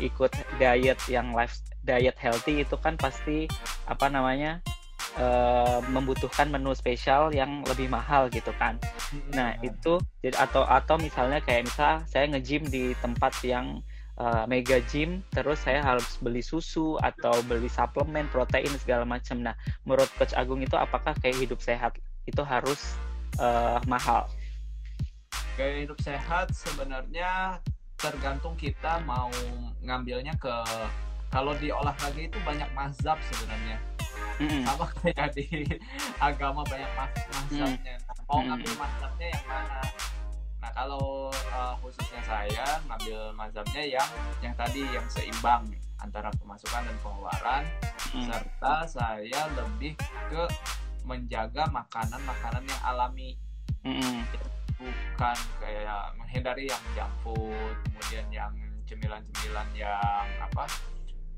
ikut 0.00 0.32
diet 0.56 1.00
yang 1.10 1.34
life 1.34 1.60
diet 1.84 2.16
healthy 2.20 2.62
itu 2.64 2.76
kan 2.80 2.94
pasti 3.00 3.48
apa 3.88 4.12
namanya 4.12 4.60
uh, 5.16 5.80
membutuhkan 5.88 6.52
menu 6.52 6.72
spesial 6.76 7.32
yang 7.32 7.64
lebih 7.64 7.88
mahal 7.88 8.28
gitu 8.28 8.52
kan. 8.56 8.76
Nah 9.32 9.56
itu 9.64 9.96
jadi 10.20 10.36
atau 10.38 10.68
atau 10.68 11.00
misalnya 11.00 11.40
kayak 11.40 11.68
misal 11.68 12.04
saya 12.04 12.28
nge-gym 12.28 12.68
di 12.68 12.92
tempat 13.00 13.32
yang 13.42 13.80
uh, 14.20 14.44
mega 14.44 14.78
gym, 14.90 15.24
terus 15.32 15.64
saya 15.64 15.80
harus 15.80 16.20
beli 16.20 16.44
susu 16.44 17.00
atau 17.00 17.40
beli 17.48 17.70
suplemen 17.72 18.28
protein 18.28 18.70
segala 18.78 19.08
macam. 19.08 19.40
Nah 19.40 19.54
menurut 19.88 20.10
Coach 20.20 20.36
Agung 20.36 20.60
itu 20.60 20.76
apakah 20.76 21.16
kayak 21.18 21.40
hidup 21.40 21.64
sehat 21.64 21.96
itu 22.28 22.42
harus 22.44 22.94
uh, 23.40 23.80
mahal? 23.88 24.28
Gaya 25.58 25.82
hidup 25.82 25.98
sehat 25.98 26.54
sebenarnya 26.54 27.58
tergantung 27.98 28.54
kita 28.54 29.02
mau 29.02 29.26
ngambilnya 29.82 30.30
ke 30.38 30.54
kalau 31.28 31.50
di 31.52 31.68
olahraga 31.68 32.14
itu 32.16 32.38
banyak 32.40 32.70
mazhab 32.70 33.18
sebenarnya 33.26 33.76
Mm-mm. 34.38 34.62
sama 34.62 34.86
kayak 35.02 35.34
di 35.34 35.66
agama 36.16 36.62
banyak 36.62 36.86
maz- 36.94 37.26
mazhabnya 37.28 37.98
Nah, 37.98 38.14
mau 38.24 38.38
Hmm. 38.38 38.48
ngambil 38.48 38.72
mazhabnya 38.76 39.26
yang 39.28 39.46
mana 39.46 39.80
nah 40.58 40.70
kalau 40.72 41.26
uh, 41.48 41.74
khususnya 41.78 42.22
saya 42.22 42.66
ngambil 42.84 43.18
mazhabnya 43.32 43.82
yang 43.88 44.08
yang 44.38 44.54
tadi 44.54 44.82
yang 44.86 45.06
seimbang 45.06 45.66
antara 45.98 46.30
pemasukan 46.34 46.86
dan 46.86 46.96
pengeluaran 47.00 47.62
Mm. 48.08 48.24
serta 48.24 48.74
saya 48.86 49.40
lebih 49.52 49.98
ke 50.30 50.44
menjaga 51.02 51.66
makanan-makanan 51.68 52.62
yang 52.62 52.82
alami 52.84 53.34
Mm-mm. 53.82 54.22
Bukan 54.78 55.36
kayak 55.58 56.14
menghindari 56.14 56.70
yang 56.70 56.82
junk 56.94 57.12
food 57.20 57.76
kemudian 57.90 58.26
yang 58.30 58.52
cemilan-cemilan 58.86 59.68
yang 59.74 60.26
apa 60.38 60.64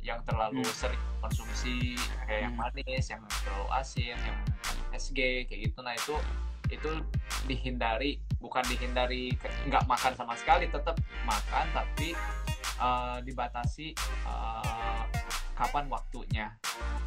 yang 0.00 0.20
terlalu 0.24 0.64
Hmm. 0.64 0.76
sering 0.76 1.02
konsumsi 1.20 1.96
kayak 2.24 2.48
yang 2.48 2.54
Hmm. 2.56 2.68
manis 2.68 3.04
yang 3.08 3.20
terlalu 3.44 3.66
asin 3.74 4.16
yang 4.16 4.38
SG 4.92 5.18
kayak 5.44 5.60
gitu 5.68 5.78
nah 5.80 5.92
itu 5.92 6.16
itu 6.70 6.90
dihindari 7.44 8.16
bukan 8.38 8.62
dihindari 8.64 9.34
nggak 9.66 9.84
makan 9.84 10.12
sama 10.14 10.38
sekali 10.38 10.70
tetap 10.70 10.96
makan 11.26 11.66
tapi 11.74 12.14
eh, 12.80 13.18
dibatasi 13.20 13.92
eh, 14.24 15.02
kapan 15.52 15.84
waktunya 15.90 16.48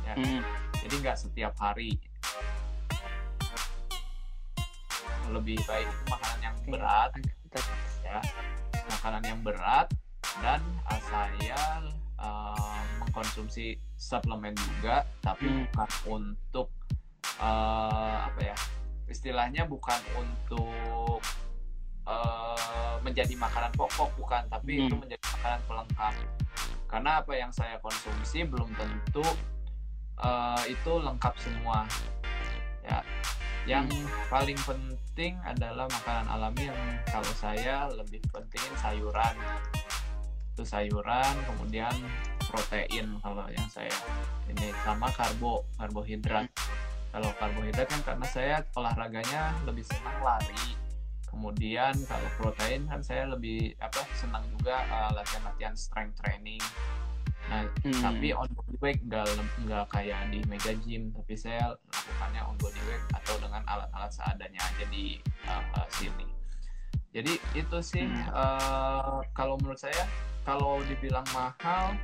ya 0.05 0.13
Mm-mm. 0.13 0.45
jadi 0.85 0.95
nggak 1.01 1.17
setiap 1.17 1.57
hari 1.57 1.97
lebih 5.33 5.57
baik 5.65 5.89
itu 5.89 6.03
makanan 6.07 6.39
yang 6.41 6.55
berat 6.69 7.11
ya. 8.05 8.19
Makanan 8.89 9.23
yang 9.25 9.39
berat 9.41 9.87
dan 10.41 10.61
uh, 10.85 11.01
saya 11.09 11.61
uh, 12.17 12.81
mengkonsumsi 13.01 13.77
suplemen 13.97 14.53
juga 14.55 15.03
tapi 15.19 15.45
Hmm. 15.49 15.65
bukan 15.67 15.89
untuk 16.07 16.67
uh, 17.39 18.27
apa 18.27 18.41
ya 18.41 18.57
istilahnya 19.07 19.67
bukan 19.67 19.99
untuk 20.15 21.21
uh, 22.07 22.95
menjadi 23.03 23.35
makanan 23.35 23.71
pokok 23.75 24.09
bukan 24.17 24.43
tapi 24.47 24.79
Hmm. 24.79 24.85
itu 24.87 24.95
menjadi 24.95 25.23
makanan 25.37 25.61
pelengkap. 25.67 26.13
Karena 26.87 27.11
apa 27.25 27.33
yang 27.33 27.49
saya 27.49 27.81
konsumsi 27.81 28.45
belum 28.45 28.69
tentu 28.77 29.25
uh, 30.21 30.61
itu 30.69 30.91
lengkap 31.01 31.33
semua 31.41 31.89
ya 32.85 33.01
yang 33.63 33.87
paling 34.27 34.59
penting 34.67 35.39
adalah 35.47 35.87
makanan 35.87 36.27
alami 36.27 36.67
yang 36.67 36.81
kalau 37.07 37.31
saya 37.39 37.87
lebih 37.95 38.19
pentingin 38.27 38.75
sayuran. 38.83 39.35
Itu 40.53 40.67
sayuran 40.67 41.33
kemudian 41.47 41.95
protein 42.51 43.17
kalau 43.23 43.47
yang 43.49 43.67
saya 43.71 43.93
ini 44.51 44.69
sama 44.83 45.07
karbo 45.15 45.63
karbohidrat. 45.79 46.51
Kalau 47.13 47.29
karbohidrat 47.39 47.87
kan 47.87 48.01
karena 48.03 48.27
saya 48.27 48.55
olahraganya 48.75 49.55
lebih 49.63 49.87
senang 49.87 50.19
lari. 50.19 50.75
Kemudian 51.31 51.95
kalau 52.05 52.29
protein 52.37 52.85
kan 52.85 53.01
saya 53.01 53.25
lebih 53.31 53.73
apa 53.81 54.05
senang 54.19 54.43
juga 54.53 54.85
uh, 54.91 55.09
latihan-latihan 55.15 55.73
strength 55.73 56.19
training. 56.21 56.61
Nah 57.47 57.63
Hmm. 57.83 57.99
tapi 57.99 58.31
on 58.31 58.47
body 58.55 58.75
weight 58.79 59.01
nggak 59.03 59.27
nggak 59.67 59.85
kayak 59.91 60.31
di 60.31 60.39
mega 60.47 60.71
gym 60.83 61.11
tapi 61.11 61.35
saya 61.35 61.75
lakukannya 62.03 62.41
on 62.43 62.55
body 62.59 62.81
weight 62.83 63.03
atau 63.15 63.39
dengan 63.39 63.63
alat-alat 63.63 64.11
seadanya 64.11 64.59
aja 64.59 64.85
di 64.91 65.23
uh, 65.47 65.63
uh, 65.79 65.87
sini 65.95 66.27
jadi 67.15 67.33
itu 67.55 67.77
sih 67.79 68.03
Hmm. 68.03 68.27
uh, 68.35 69.23
kalau 69.31 69.55
menurut 69.55 69.79
saya 69.79 70.03
kalau 70.43 70.83
dibilang 70.83 71.23
mahal 71.31 71.95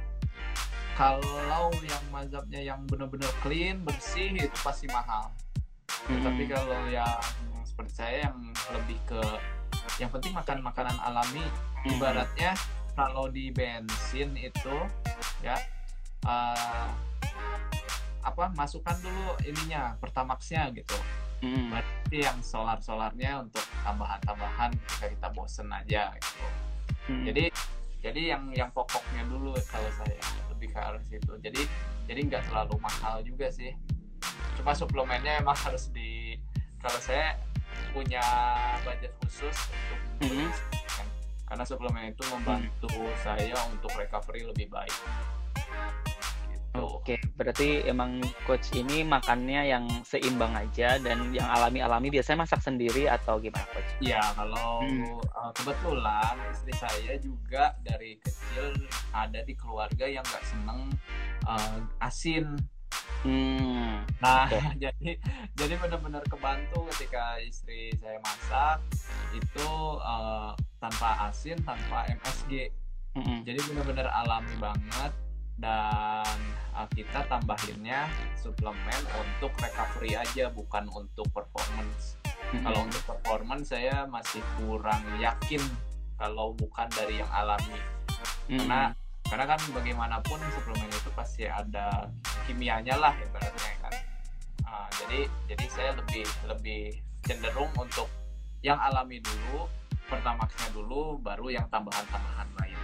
kalau 0.96 1.72
yang 1.84 2.04
mazhabnya 2.12 2.60
yang 2.64 2.80
benar-benar 2.88 3.28
clean 3.44 3.84
bersih 3.84 4.32
itu 4.32 4.58
pasti 4.64 4.88
mahal 4.88 5.28
Mm-mm. 6.08 6.24
tapi 6.24 6.44
kalau 6.48 6.80
yang 6.88 7.20
seperti 7.68 7.94
saya 8.00 8.16
yang 8.32 8.38
lebih 8.72 9.00
ke 9.04 9.22
yang 10.00 10.08
penting 10.12 10.32
makan 10.32 10.64
makanan 10.64 10.96
alami 11.04 11.44
Mm-mm. 11.44 11.96
ibaratnya 12.00 12.56
kalau 12.96 13.28
di 13.32 13.52
bensin 13.52 14.36
itu 14.36 14.76
ya 15.44 15.56
eh, 16.28 16.88
apa 18.20 18.52
masukkan 18.52 18.96
dulu 19.00 19.38
ininya 19.44 19.96
pertamaxnya 19.98 20.70
gitu 20.72 20.96
Mm-mm. 21.40 21.72
berarti 21.72 22.18
yang 22.20 22.40
solar 22.44 22.78
solarnya 22.80 23.40
untuk 23.40 23.64
tambahan-tambahan 23.82 24.76
ketika 24.76 25.08
kita 25.08 25.28
bosen 25.32 25.72
aja 25.72 26.12
gitu 26.14 26.46
Mm-mm. 27.08 27.24
jadi 27.26 27.44
jadi 28.00 28.22
yang 28.36 28.44
yang 28.52 28.70
pokoknya 28.72 29.24
dulu 29.28 29.56
kalau 29.68 29.88
saya 29.96 30.20
lebih 30.52 30.72
ke 30.72 30.80
arah 30.80 31.04
situ 31.04 31.32
jadi 31.40 31.62
jadi 32.08 32.20
nggak 32.28 32.44
terlalu 32.48 32.76
mahal 32.80 33.24
juga 33.24 33.48
sih 33.48 33.72
cuma 34.56 34.76
suplemennya 34.76 35.40
emang 35.40 35.56
harus 35.68 35.88
di 35.92 36.36
kalau 36.80 37.00
saya 37.00 37.40
punya 37.92 38.24
budget 38.84 39.12
khusus 39.24 39.56
untuk 39.72 40.00
Mhm. 40.28 40.52
suplemen. 40.52 41.08
karena 41.48 41.64
suplemen 41.64 42.04
itu 42.12 42.24
membantu 42.28 42.92
saya 43.24 43.56
untuk 43.72 43.90
recovery 43.96 44.44
lebih 44.44 44.68
baik 44.68 44.92
gitu 46.70 46.86
Oke, 47.00 47.16
berarti 47.34 47.82
emang 47.90 48.22
coach 48.46 48.70
ini 48.78 49.02
makannya 49.02 49.66
yang 49.66 49.86
seimbang 50.06 50.54
aja 50.54 51.02
dan 51.02 51.34
yang 51.34 51.50
alami-alami 51.50 52.14
biasanya 52.14 52.46
masak 52.46 52.62
sendiri 52.62 53.10
atau 53.10 53.42
gimana 53.42 53.66
coach? 53.74 53.92
Ya 54.00 54.22
kalau 54.38 54.86
Hmm. 54.86 55.18
uh, 55.34 55.52
kebetulan 55.58 56.36
istri 56.54 56.74
saya 56.78 57.14
juga 57.18 57.74
dari 57.82 58.22
kecil 58.22 58.78
ada 59.12 59.42
di 59.42 59.54
keluarga 59.58 60.06
yang 60.06 60.22
nggak 60.22 60.46
seneng 60.46 60.94
uh, 61.50 62.06
asin. 62.06 62.56
Hmm. 63.26 64.06
Nah, 64.24 64.48
Oke. 64.48 64.60
jadi 64.84 65.18
jadi 65.58 65.74
benar-benar 65.82 66.24
kebantu 66.30 66.88
ketika 66.96 67.42
istri 67.44 67.92
saya 68.00 68.18
masak 68.24 68.80
itu 69.36 69.70
eh, 70.00 70.52
tanpa 70.80 71.28
asin, 71.28 71.60
tanpa 71.68 72.08
MSG. 72.08 72.72
Mm-mm. 73.18 73.42
Jadi 73.44 73.60
benar-benar 73.68 74.08
alami 74.14 74.54
banget 74.62 75.12
dan 75.60 76.40
eh, 76.76 76.90
kita 76.96 77.28
tambahinnya 77.28 78.08
suplemen 78.40 79.02
untuk 79.20 79.52
recovery 79.60 80.16
aja 80.16 80.48
bukan 80.50 80.88
untuk 80.92 81.28
performance. 81.36 82.16
Mm-mm. 82.50 82.64
Kalau 82.66 82.80
untuk 82.88 83.04
performance 83.06 83.76
saya 83.76 84.08
masih 84.08 84.42
kurang 84.58 85.04
yakin 85.20 85.62
kalau 86.16 86.56
bukan 86.56 86.88
dari 86.96 87.20
yang 87.20 87.30
alami. 87.30 87.78
Mm-mm. 88.50 88.66
Karena 88.66 88.82
karena 89.30 89.46
kan 89.46 89.60
bagaimanapun 89.76 90.40
suplemen 90.58 90.90
itu 90.90 91.12
pasti 91.14 91.46
ada 91.46 92.10
kimianya 92.50 92.98
lah 92.98 93.14
ibaratnya 93.20 93.74
kan. 93.84 93.94
Ah, 94.66 94.90
jadi 95.06 95.30
jadi 95.46 95.66
saya 95.70 95.92
lebih 95.94 96.26
lebih 96.50 96.98
cenderung 97.28 97.70
untuk 97.78 98.10
yang 98.66 98.82
alami 98.82 99.22
dulu, 99.22 99.70
pertamaxnya 100.10 100.74
dulu, 100.74 101.22
baru 101.22 101.48
yang 101.54 101.70
tambahan-tambahan 101.70 102.50
gitu. 102.68 102.79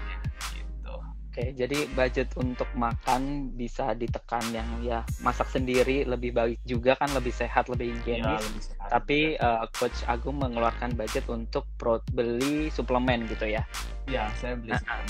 Oke, 1.36 1.52
jadi 1.52 1.84
budget 1.92 2.32
untuk 2.40 2.64
makan 2.80 3.52
bisa 3.52 3.92
ditekan 3.92 4.40
yang 4.56 4.64
ya 4.80 5.04
masak 5.20 5.52
sendiri 5.52 6.08
lebih 6.08 6.32
baik 6.32 6.64
juga 6.64 6.96
kan 6.96 7.12
lebih 7.12 7.36
sehat, 7.36 7.68
lebih 7.68 7.92
Ya, 7.92 8.24
higienis. 8.24 8.40
lebih 8.40 8.64
sehat 8.64 8.88
Tapi 8.88 9.20
juga. 9.36 9.44
eh, 9.44 9.66
Coach 9.76 10.00
Agung 10.08 10.40
mengeluarkan 10.40 10.96
budget 10.96 11.28
untuk 11.28 11.68
pro- 11.76 12.00
beli 12.08 12.72
suplemen 12.72 13.28
gitu 13.28 13.52
ya. 13.52 13.68
ya 14.08 14.32
saya 14.40 14.56
beli 14.56 14.80
Nah, 14.80 15.04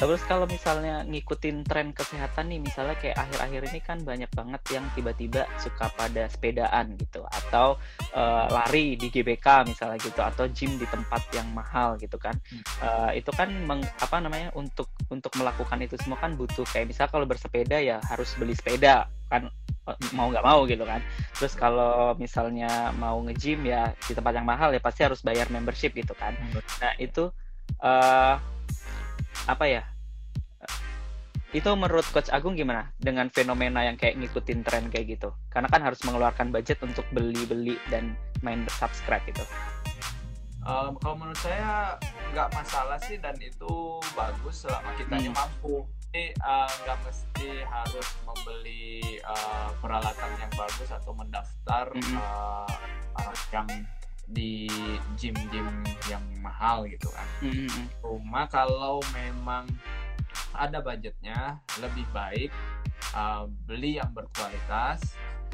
Terus 0.00 0.24
kalau 0.24 0.48
misalnya 0.48 1.04
ngikutin 1.04 1.60
tren 1.68 1.92
kesehatan 1.92 2.48
nih, 2.48 2.60
misalnya 2.64 2.96
kayak 2.96 3.20
akhir-akhir 3.20 3.62
ini 3.68 3.80
kan 3.84 3.98
banyak 4.00 4.32
banget 4.32 4.62
yang 4.72 4.84
tiba-tiba 4.96 5.44
suka 5.60 5.92
pada 5.92 6.24
sepedaan 6.24 6.96
gitu, 6.96 7.20
atau 7.28 7.76
eh, 8.16 8.46
lari 8.48 8.96
di 8.96 9.12
GBK 9.12 9.68
misalnya 9.68 10.00
gitu, 10.00 10.24
atau 10.24 10.48
gym 10.48 10.80
di 10.80 10.88
tempat 10.88 11.20
yang 11.36 11.52
mahal 11.52 12.00
gitu 12.00 12.16
kan. 12.16 12.32
Eh, 12.80 13.20
itu 13.20 13.28
kan 13.36 13.52
meng- 13.52 13.92
apa 14.00 14.16
namanya 14.24 14.48
untuk 14.56 14.88
untuk 15.12 15.36
melakukan 15.36 15.76
itu 15.84 16.00
semua 16.00 16.16
kan 16.16 16.32
butuh 16.32 16.64
kayak 16.64 16.88
misal 16.88 17.04
kalau 17.12 17.28
bersepeda 17.28 17.76
ya 17.84 18.00
harus 18.08 18.32
beli 18.40 18.56
sepeda 18.56 19.04
kan 19.28 19.52
eh, 19.84 19.96
mau 20.16 20.32
nggak 20.32 20.46
mau 20.48 20.64
gitu 20.64 20.88
kan. 20.88 21.04
Terus 21.36 21.52
kalau 21.60 22.16
misalnya 22.16 22.88
mau 22.96 23.20
nge-gym 23.28 23.68
ya 23.68 23.92
di 24.00 24.16
tempat 24.16 24.32
yang 24.32 24.48
mahal 24.48 24.72
ya 24.72 24.80
pasti 24.80 25.04
harus 25.04 25.20
bayar 25.20 25.52
membership 25.52 25.92
gitu 25.92 26.16
kan. 26.16 26.32
Nah 26.80 26.96
itu 26.96 27.28
eh 27.84 28.36
apa 29.46 29.64
ya? 29.68 29.82
Itu 31.50 31.74
menurut 31.74 32.06
Coach 32.14 32.30
Agung 32.30 32.54
gimana 32.54 32.94
dengan 32.94 33.26
fenomena 33.26 33.82
yang 33.82 33.98
kayak 33.98 34.22
ngikutin 34.22 34.62
tren 34.62 34.86
kayak 34.86 35.18
gitu? 35.18 35.34
Karena 35.50 35.66
kan 35.66 35.82
harus 35.82 35.98
mengeluarkan 36.06 36.54
budget 36.54 36.78
untuk 36.86 37.02
beli-beli 37.10 37.74
dan 37.90 38.14
main 38.46 38.62
subscribe 38.70 39.22
gitu. 39.26 39.42
Um, 40.60 40.94
kalau 41.00 41.16
menurut 41.16 41.40
saya 41.40 41.96
nggak 42.30 42.52
masalah 42.52 43.00
sih 43.02 43.16
dan 43.18 43.34
itu 43.40 43.98
bagus 44.12 44.62
selama 44.62 44.92
kitanya 44.94 45.32
Hmm. 45.32 45.40
mampu. 45.42 45.88
Jadi 46.10 46.34
uh, 46.42 46.70
nggak 46.86 46.98
mesti 47.06 47.48
harus 47.66 48.08
membeli 48.26 49.18
uh, 49.22 49.70
peralatan 49.78 50.30
yang 50.38 50.52
bagus 50.54 50.90
atau 50.90 51.14
mendaftar 51.14 51.84
uh, 51.94 52.66
uh, 53.18 53.34
yang 53.54 53.66
di 54.30 54.70
gym-gym 55.18 55.66
yang 56.06 56.22
mahal 56.38 56.86
gitu 56.86 57.10
kan. 57.10 57.26
Mm-mm. 57.42 57.68
Cuma 57.98 58.46
kalau 58.46 59.02
memang 59.10 59.66
ada 60.54 60.78
budgetnya 60.78 61.58
lebih 61.82 62.06
baik 62.14 62.50
uh, 63.14 63.50
beli 63.66 63.98
yang 63.98 64.10
berkualitas 64.14 65.02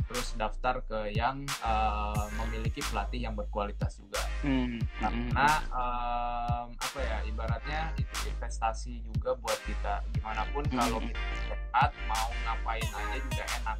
terus 0.06 0.38
daftar 0.38 0.84
ke 0.86 1.18
yang 1.18 1.42
uh, 1.66 2.28
memiliki 2.38 2.78
pelatih 2.78 3.26
yang 3.26 3.34
berkualitas 3.34 3.98
juga 3.98 4.22
Mm, 4.44 4.78
mm, 4.78 4.80
karena 5.00 5.48
um, 5.72 6.68
apa 6.76 6.98
ya 7.00 7.18
ibaratnya 7.26 7.90
itu 7.98 8.28
investasi 8.30 9.00
juga 9.02 9.32
buat 9.40 9.56
kita 9.64 10.04
gimana 10.14 10.44
pun 10.54 10.62
Hmm. 10.68 10.76
kalau 10.76 11.00
kita 11.00 11.18
sehat 11.48 11.90
mau 12.06 12.28
ngapain 12.44 12.84
aja 12.84 13.16
juga 13.16 13.44
enak 13.64 13.78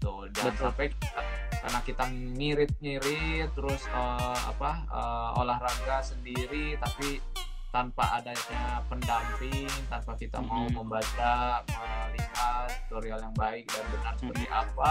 gitu 0.00 0.14
jangan 0.32 0.48
Betul. 0.48 0.64
sampai 0.64 0.86
kita, 0.88 1.20
karena 1.60 1.80
kita 1.84 2.04
ngirit-ngirit 2.08 3.48
terus 3.52 3.82
uh, 3.92 4.38
apa 4.48 4.70
uh, 4.88 5.36
olahraga 5.36 6.00
sendiri 6.00 6.80
tapi 6.80 7.20
tanpa 7.68 8.16
adanya 8.16 8.80
pendamping 8.88 9.68
tanpa 9.86 10.16
kita 10.16 10.40
mau 10.40 10.64
Hmm. 10.66 10.74
membaca 10.74 11.60
melihat 11.68 12.66
tutorial 12.88 13.20
yang 13.20 13.36
baik 13.36 13.68
dan 13.68 13.84
benar 13.92 14.14
seperti 14.16 14.46
apa 14.48 14.90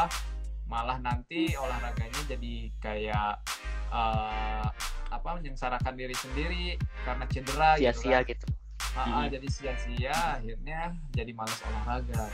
malah 0.63 1.01
nanti 1.01 1.57
olahraganya 1.57 2.21
jadi 2.29 2.55
kayak 2.77 3.41
uh, 3.89 4.69
apa 5.09 5.29
menyengsarakan 5.35 5.97
diri 5.97 6.13
sendiri 6.13 6.65
karena 7.01 7.25
cedera 7.25 7.69
gitu 7.75 7.83
sia-sia 7.83 8.21
kan. 8.21 8.29
gitu. 8.29 8.45
Ah, 8.89 9.05
Mm. 9.21 9.29
jadi 9.31 9.47
sia-sia 9.49 10.15
akhirnya 10.37 10.79
jadi 11.11 11.31
malas 11.33 11.57
olahraga 11.61 12.25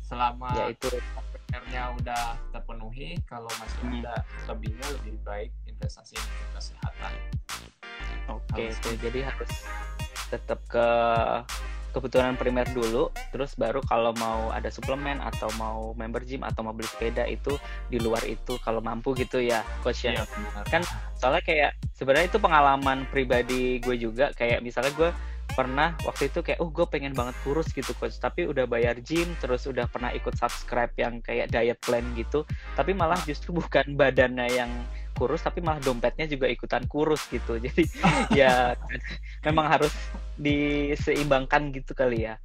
selama 0.00 0.50
Ya 0.54 0.64
itu. 0.70 0.88
PR-nya 1.48 1.96
udah 1.96 2.36
terpenuhi 2.52 3.16
kalau 3.24 3.48
masih 3.56 3.80
Hmm. 3.82 4.00
ada 4.04 4.14
lebihnya 4.46 4.86
lebih 5.00 5.16
baik 5.24 5.50
investasi 5.64 6.14
untuk 6.20 6.48
kesehatan 6.56 7.12
Oke, 8.28 8.68
oke. 8.68 8.90
Jadi 9.00 9.24
harus 9.24 9.48
tetap 10.28 10.60
ke 10.68 10.86
kebutuhan 11.96 12.36
primer 12.36 12.68
dulu, 12.76 13.08
terus 13.32 13.56
baru 13.56 13.80
kalau 13.88 14.12
mau 14.20 14.52
ada 14.52 14.68
suplemen 14.68 15.16
atau 15.24 15.48
mau 15.56 15.96
member 15.96 16.20
gym 16.28 16.44
atau 16.44 16.60
mau 16.60 16.76
beli 16.76 16.84
sepeda 16.84 17.24
itu 17.24 17.56
di 17.88 17.96
luar 17.96 18.20
itu 18.28 18.60
kalau 18.60 18.84
mampu 18.84 19.16
gitu 19.16 19.40
ya, 19.40 19.64
coach 19.80 20.04
ya. 20.04 20.12
Iya. 20.12 20.24
Kan 20.68 20.84
soalnya 21.16 21.40
kayak 21.40 21.72
sebenarnya 21.96 22.28
itu 22.28 22.38
pengalaman 22.38 23.08
pribadi 23.08 23.80
gue 23.80 23.96
juga 23.96 24.30
kayak 24.36 24.60
misalnya 24.60 24.92
gue 24.92 25.10
pernah 25.58 25.98
waktu 26.06 26.30
itu 26.30 26.38
kayak 26.38 26.62
oh 26.62 26.70
gue 26.70 26.86
pengen 26.86 27.18
banget 27.18 27.34
kurus 27.42 27.66
gitu 27.74 27.90
coach. 27.98 28.14
Tapi 28.22 28.46
udah 28.46 28.70
bayar 28.70 28.94
gym 29.02 29.26
terus 29.42 29.66
udah 29.66 29.90
pernah 29.90 30.14
ikut 30.14 30.38
subscribe 30.38 30.94
yang 30.94 31.18
kayak 31.18 31.50
diet 31.50 31.82
plan 31.82 32.06
gitu. 32.14 32.46
Tapi 32.78 32.94
malah 32.94 33.18
justru 33.26 33.50
bukan 33.58 33.98
badannya 33.98 34.46
yang 34.54 34.70
kurus 35.18 35.42
tapi 35.42 35.58
malah 35.58 35.82
dompetnya 35.82 36.30
juga 36.30 36.46
ikutan 36.46 36.86
kurus 36.86 37.26
gitu. 37.26 37.58
Jadi 37.66 37.90
ya 38.30 38.78
memang 39.42 39.66
harus 39.66 39.90
diseimbangkan 40.38 41.74
gitu 41.74 41.90
kali 41.90 42.30
ya. 42.30 42.38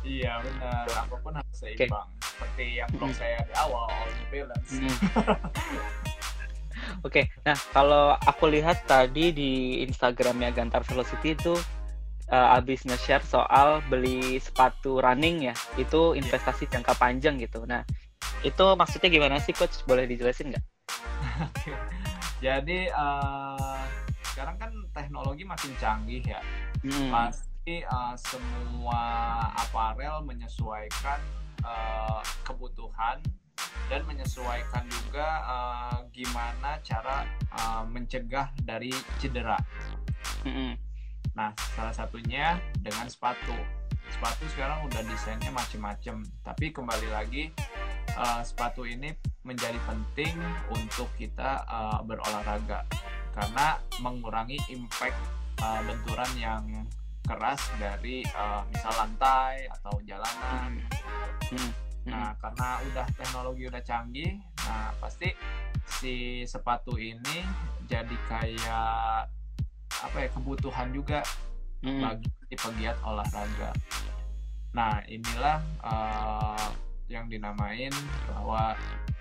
Iya 0.00 0.40
benar. 0.40 0.88
Apa 0.88 1.16
pun 1.20 1.36
harus 1.36 1.52
seimbang 1.52 2.08
seperti 2.24 2.80
yang 2.80 2.88
blog 2.96 3.12
Hmm. 3.12 3.20
saya 3.20 3.38
di 3.44 3.54
awal 3.60 3.88
balance. 4.32 4.72
Hmm. 4.72 4.96
Oke, 7.04 7.28
nah 7.44 7.56
kalau 7.72 8.16
aku 8.16 8.48
lihat 8.48 8.88
tadi 8.88 9.32
di 9.32 9.80
Instagramnya 9.84 10.52
Gantar 10.56 10.84
Velocity 10.88 11.36
itu 11.36 11.52
uh, 12.34 12.58
abis 12.58 12.82
nge-share 12.82 13.22
soal 13.22 13.78
beli 13.86 14.42
sepatu 14.42 14.98
running 14.98 15.46
ya, 15.46 15.54
itu 15.78 16.18
investasi 16.18 16.66
jangka 16.66 16.98
panjang 16.98 17.38
gitu. 17.38 17.62
Nah, 17.62 17.86
itu 18.42 18.64
maksudnya 18.74 19.06
gimana 19.06 19.38
sih 19.38 19.54
coach? 19.54 19.86
Boleh 19.86 20.10
dijelasin 20.10 20.50
nggak? 20.50 20.64
jadi 22.44 22.90
eh, 22.92 23.82
sekarang 24.34 24.56
kan 24.60 24.72
teknologi 24.92 25.46
makin 25.46 25.72
canggih 25.80 26.22
ya 26.26 26.42
Hmm. 26.84 27.08
pasti 27.08 27.80
uh, 27.80 28.12
semua 28.12 29.00
aparel 29.56 30.20
menyesuaikan 30.20 31.16
uh, 31.64 32.20
kebutuhan 32.44 33.24
dan 33.88 34.04
menyesuaikan 34.04 34.84
juga 34.92 35.24
uh, 35.48 35.96
gimana 36.12 36.76
cara 36.84 37.24
uh, 37.56 37.80
mencegah 37.88 38.52
dari 38.68 38.92
cedera. 39.16 39.56
Mm-mm. 40.44 40.76
Nah, 41.34 41.50
salah 41.74 41.94
satunya 41.94 42.58
dengan 42.78 43.10
sepatu. 43.10 43.54
Sepatu 44.06 44.46
sekarang 44.54 44.86
udah 44.86 45.02
desainnya 45.02 45.50
macem-macem, 45.50 46.22
tapi 46.46 46.70
kembali 46.70 47.08
lagi 47.10 47.50
uh, 48.14 48.38
sepatu 48.46 48.86
ini 48.86 49.10
menjadi 49.42 49.76
penting 49.82 50.38
untuk 50.70 51.10
kita 51.18 51.66
uh, 51.66 51.98
berolahraga 52.06 52.86
karena 53.34 53.82
mengurangi 53.98 54.60
impact 54.70 55.18
uh, 55.58 55.82
benturan 55.82 56.30
yang 56.38 56.62
keras 57.26 57.58
dari 57.80 58.22
uh, 58.36 58.62
misal 58.70 58.94
lantai 58.94 59.66
atau 59.74 59.98
jalanan. 60.06 60.78
Hmm. 61.50 61.70
Nah, 62.04 62.36
karena 62.38 62.84
udah 62.92 63.06
teknologi 63.16 63.64
udah 63.64 63.80
canggih, 63.80 64.36
nah 64.68 64.92
pasti 65.00 65.32
si 65.88 66.44
sepatu 66.44 67.00
ini 67.00 67.40
jadi 67.88 68.16
kayak 68.28 69.32
apa 70.04 70.16
ya 70.20 70.28
kebutuhan 70.30 70.92
juga 70.92 71.24
Mm-mm. 71.80 72.00
bagi 72.04 72.28
pegiat 72.54 72.96
olahraga. 73.02 73.72
Nah, 74.74 75.00
inilah 75.06 75.58
uh, 75.80 76.68
yang 77.06 77.28
dinamain 77.28 77.92
bahwa 78.28 78.76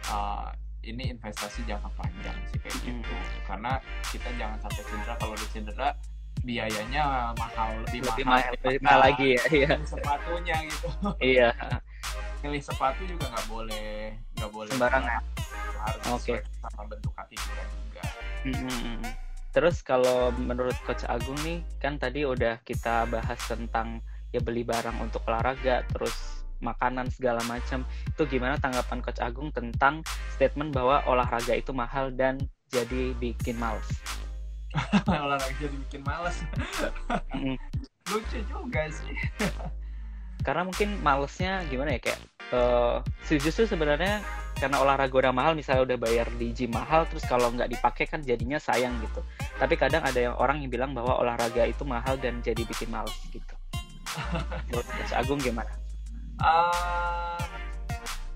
uh, 0.10 0.50
ini 0.84 1.16
investasi 1.16 1.64
jangka 1.64 1.88
panjang 1.96 2.36
sih 2.52 2.60
kayak 2.60 2.76
Mm. 2.84 3.00
gitu. 3.00 3.16
Karena 3.48 3.80
kita 4.12 4.30
jangan 4.36 4.58
sampai 4.60 4.84
cedera 4.84 5.14
kalau 5.16 5.36
di 5.36 5.48
cedera 5.50 5.90
biayanya 6.44 7.32
mahal 7.40 7.72
lebih, 7.88 8.04
lebih 8.04 8.26
mahal 8.28 8.44
mahal, 8.44 8.60
lebih 8.68 8.82
mahal 8.84 9.00
lagi 9.00 9.28
ya, 9.32 9.44
iya. 9.48 9.72
sepatunya 9.88 10.56
gitu. 10.68 10.88
Iya. 11.24 11.50
milih 12.44 12.60
sepatu 12.60 13.08
juga 13.08 13.32
nggak 13.32 13.48
boleh 13.48 14.12
nggak 14.36 14.52
boleh 14.52 14.68
Sembarangan. 14.76 15.24
harus 15.80 16.04
Oke. 16.12 16.36
sesuai 16.36 16.60
sama 16.60 16.84
bentuk 16.92 17.12
kaki 17.16 17.36
kita 17.40 17.64
juga 17.72 18.04
Mm-mm. 18.44 19.00
Terus 19.54 19.86
kalau 19.86 20.34
menurut 20.34 20.74
Coach 20.84 21.06
Agung 21.06 21.38
nih, 21.46 21.62
kan 21.78 22.02
tadi 22.02 22.26
udah 22.26 22.60
kita 22.66 23.06
bahas 23.08 23.38
tentang 23.46 24.02
ya 24.34 24.42
beli 24.42 24.66
barang 24.66 24.98
untuk 24.98 25.22
olahraga, 25.30 25.86
terus 25.94 26.44
makanan 26.58 27.08
segala 27.14 27.40
macam. 27.46 27.86
Itu 28.10 28.26
gimana 28.26 28.58
tanggapan 28.58 29.00
Coach 29.06 29.22
Agung 29.22 29.54
tentang 29.54 30.02
statement 30.34 30.74
bahwa 30.74 31.06
olahraga 31.06 31.54
itu 31.54 31.70
mahal 31.70 32.10
dan 32.10 32.42
jadi 32.74 33.14
bikin 33.22 33.62
males? 33.62 34.02
olahraga 35.08 35.54
jadi 35.62 35.76
bikin 35.88 36.02
malas 36.02 36.42
Mm-mm. 37.34 37.56
lucu 38.10 38.40
juga 38.50 38.90
sih 38.90 39.16
Karena 40.44 40.68
mungkin 40.68 41.00
malesnya 41.00 41.64
gimana 41.72 41.96
ya 41.96 42.00
kayak 42.04 42.20
eh 42.54 43.38
justru 43.42 43.66
sebenarnya 43.66 44.22
karena 44.54 44.80
olahraga 44.80 45.12
udah 45.12 45.34
mahal, 45.34 45.58
misalnya 45.58 45.84
udah 45.84 45.98
bayar 45.98 46.30
di 46.38 46.54
gym 46.54 46.72
mahal, 46.72 47.04
terus 47.10 47.26
kalau 47.26 47.50
nggak 47.52 47.68
dipakai 47.74 48.06
kan 48.06 48.22
jadinya 48.22 48.62
sayang 48.62 48.94
gitu. 49.02 49.20
Tapi 49.58 49.74
kadang 49.76 50.06
ada 50.06 50.16
yang 50.16 50.36
orang 50.38 50.62
yang 50.62 50.70
bilang 50.70 50.94
bahwa 50.94 51.18
olahraga 51.20 51.66
itu 51.66 51.84
mahal 51.84 52.16
dan 52.22 52.40
jadi 52.46 52.62
bikin 52.64 52.94
males 52.94 53.12
gitu. 53.34 53.56
Menurut 54.70 54.86
Coach 54.86 55.14
Agung 55.18 55.42
gimana? 55.42 55.74
Ah, 56.38 57.42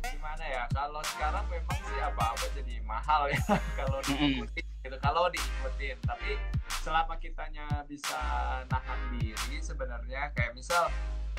gimana 0.01 0.43
ya 0.49 0.63
kalau 0.73 1.01
sekarang 1.05 1.45
memang 1.53 1.79
sih 1.85 1.99
apa-apa 2.01 2.45
jadi 2.57 2.75
mahal 2.83 3.21
ya 3.29 3.41
kalau 3.79 3.97
Mm-mm. 4.09 4.45
Gitu 4.87 4.97
kalau 4.97 5.27
diikutin 5.27 5.97
tapi 6.01 6.39
selama 6.81 7.19
kitanya 7.19 7.67
bisa 7.83 8.17
nahan 8.65 8.99
diri 9.13 9.59
sebenarnya 9.59 10.31
kayak 10.31 10.55
misal 10.55 10.87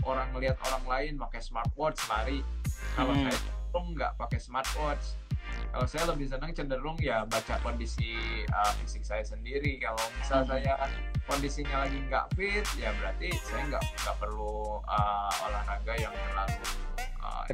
orang 0.04 0.28
melihat 0.30 0.54
orang 0.68 0.84
lain 0.84 1.12
pakai 1.16 1.40
smartwatch 1.40 2.00
lari 2.06 2.44
kalau 2.94 3.12
Mm. 3.12 3.26
saya 3.26 3.36
cenderung 3.40 3.86
nggak 3.96 4.12
pakai 4.14 4.38
smartwatch 4.38 5.06
kalau 5.72 5.86
saya 5.88 6.04
lebih 6.12 6.26
senang 6.28 6.52
cenderung 6.52 6.98
ya 7.00 7.24
baca 7.24 7.56
kondisi 7.60 8.14
uh, 8.52 8.72
fisik 8.84 9.02
saya 9.02 9.24
sendiri 9.24 9.80
kalau 9.80 10.00
misal 10.20 10.44
Mm. 10.44 10.48
saya 10.52 10.72
kondisinya 11.26 11.84
lagi 11.84 11.98
nggak 12.06 12.24
fit 12.36 12.66
ya 12.76 12.92
berarti 13.00 13.28
saya 13.42 13.62
nggak 13.68 13.84
nggak 13.84 14.16
perlu 14.20 14.80
uh, 14.84 15.32
olahraga 15.48 15.94
yang 15.96 16.12
terlalu 16.14 16.62
uh, 17.20 17.44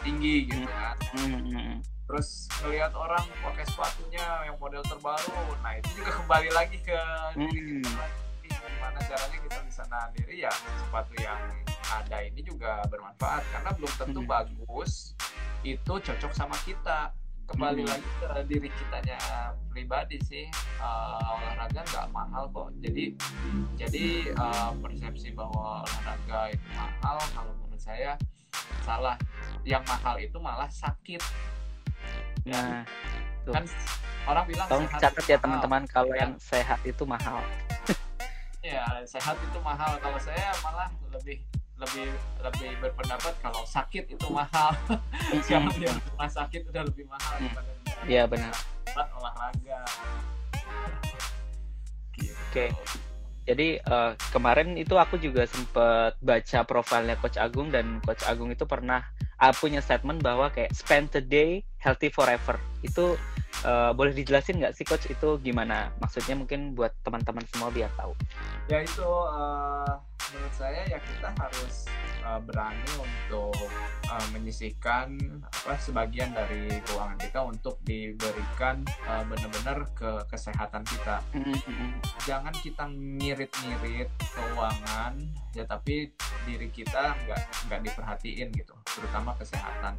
tinggi 0.00 0.46
gitu 0.46 0.64
Hmm. 0.64 0.68
kan 0.68 0.96
Mm-mm. 1.16 1.76
terus 2.04 2.46
ngelihat 2.60 2.92
orang 2.92 3.24
pakai 3.40 3.64
sepatunya 3.64 4.24
yang 4.44 4.56
model 4.56 4.82
terbaru 4.82 5.40
nah 5.60 5.72
itu 5.72 5.88
juga 5.96 6.10
kembali 6.14 6.50
lagi 6.50 6.76
ke 6.78 6.98
diri 7.34 7.60
kita 7.74 7.88
Hmm. 7.88 7.98
lagi. 7.98 8.20
gimana 8.44 8.98
caranya 9.00 9.38
kita 9.40 9.58
bisa 9.64 9.82
nahan 9.88 10.10
diri 10.12 10.36
ya 10.40 10.52
sepatu 10.78 11.14
yang 11.16 11.40
ada 11.86 12.18
ini 12.20 12.40
juga 12.40 12.84
bermanfaat 12.86 13.42
karena 13.50 13.70
belum 13.72 13.92
tentu 13.96 14.20
Hmm. 14.20 14.28
bagus 14.30 14.92
itu 15.62 15.92
cocok 15.94 16.32
sama 16.32 16.56
kita 16.62 17.08
kembali 17.44 17.82
Hmm. 17.82 17.90
lagi 17.90 18.08
ke 18.20 18.28
diri 18.46 18.68
kitanya 18.70 19.18
pribadi 19.68 20.16
sih 20.20 20.46
Uh, 20.76 21.16
olahraga 21.34 21.80
nggak 21.82 22.06
mahal 22.10 22.44
kok 22.46 22.68
jadi 22.78 23.16
jadi 23.74 24.04
uh, 24.36 24.76
persepsi 24.78 25.32
bahwa 25.32 25.80
olahraga 25.80 26.52
itu 26.52 26.66
mahal 26.70 27.16
kalau 27.32 27.52
menurut 27.56 27.80
saya 27.80 28.20
salah 28.80 29.16
yang 29.62 29.82
mahal 29.84 30.16
itu 30.16 30.36
malah 30.36 30.68
sakit 30.68 31.20
Nah, 32.44 32.84
tuh. 33.42 33.52
kan 33.52 33.64
orang 34.26 34.44
bilang 34.44 34.66
tolong 34.68 34.84
sehat 34.86 35.00
catat 35.08 35.24
ya 35.26 35.36
teman-teman 35.40 35.82
kalau 35.86 36.12
Ya. 36.12 36.20
yang 36.22 36.32
sehat 36.36 36.80
itu 36.84 37.04
mahal. 37.04 37.40
ya 38.60 38.84
sehat 39.04 39.36
itu 39.38 39.58
mahal 39.60 39.96
kalau 39.98 40.16
saya 40.16 40.52
malah 40.60 40.88
lebih 41.10 41.40
lebih 41.74 42.06
lebih 42.38 42.70
berpendapat 42.78 43.32
kalau 43.40 43.64
sakit 43.64 44.06
itu 44.06 44.26
mahal 44.28 44.72
Mm-mm. 44.86 45.68
di 45.74 45.84
rumah 45.84 46.28
sakit 46.28 46.64
udah 46.68 46.82
lebih 46.84 47.04
mahal 47.04 47.32
Hmm. 47.34 47.48
daripada 47.50 47.72
Iya 48.04 48.22
benar. 48.24 48.52
olahraga 48.94 49.80
gitu. 52.14 52.32
Oke. 52.46 52.66
Jadi 53.44 53.76
eh, 53.78 54.12
kemarin 54.32 54.76
itu 54.80 54.96
aku 54.96 55.20
juga 55.20 55.44
sempat 55.44 56.16
baca 56.20 56.58
profilnya 56.64 57.16
Coach 57.20 57.36
Agung 57.36 57.68
dan 57.68 58.00
Coach 58.00 58.24
Agung 58.24 58.48
itu 58.48 58.64
pernah 58.64 59.04
ah, 59.36 59.52
punya 59.52 59.84
statement 59.84 60.24
bahwa 60.24 60.48
kayak 60.48 60.72
spend 60.72 61.12
the 61.12 61.20
day 61.20 61.60
healthy 61.76 62.08
forever. 62.08 62.56
Itu 62.80 63.20
eh, 63.62 63.90
boleh 63.94 64.10
dijelasin 64.10 64.58
nggak 64.58 64.74
sih 64.74 64.82
Coach 64.82 65.06
itu 65.06 65.38
gimana? 65.38 65.94
Maksudnya 66.02 66.34
mungkin 66.34 66.74
buat 66.74 66.90
teman-teman 67.06 67.46
semua 67.54 67.70
biar 67.70 67.90
tahu. 67.94 68.12
ya 68.64 68.80
itu 68.80 69.04
eh, 69.28 69.94
menurut 70.32 70.54
saya 70.56 70.82
ya 70.88 70.98
kita 70.98 71.28
harus 71.36 71.84
eh, 72.24 72.40
berani 72.42 72.90
untuk 72.96 73.54
eh, 74.08 74.26
menyisihkan 74.32 75.14
apa 75.44 75.76
sebagian 75.76 76.32
dari 76.32 76.80
keuangan 76.88 77.18
kita 77.20 77.40
untuk 77.44 77.76
diberikan 77.84 78.82
eh, 79.04 79.22
benar-benar 79.28 79.84
ke 79.92 80.10
kesehatan 80.32 80.82
kita 80.88 81.20
Mm-mm. 81.36 82.00
jangan 82.24 82.54
kita 82.56 82.88
ngirit-ngirit 82.88 84.08
keuangan 84.32 85.14
ya 85.52 85.64
tapi 85.68 86.10
diri 86.48 86.68
kita 86.72 87.14
nggak 87.14 87.40
nggak 87.68 87.80
diperhatiin 87.84 88.48
gitu 88.56 88.74
terutama 88.96 89.36
kesehatan 89.38 89.94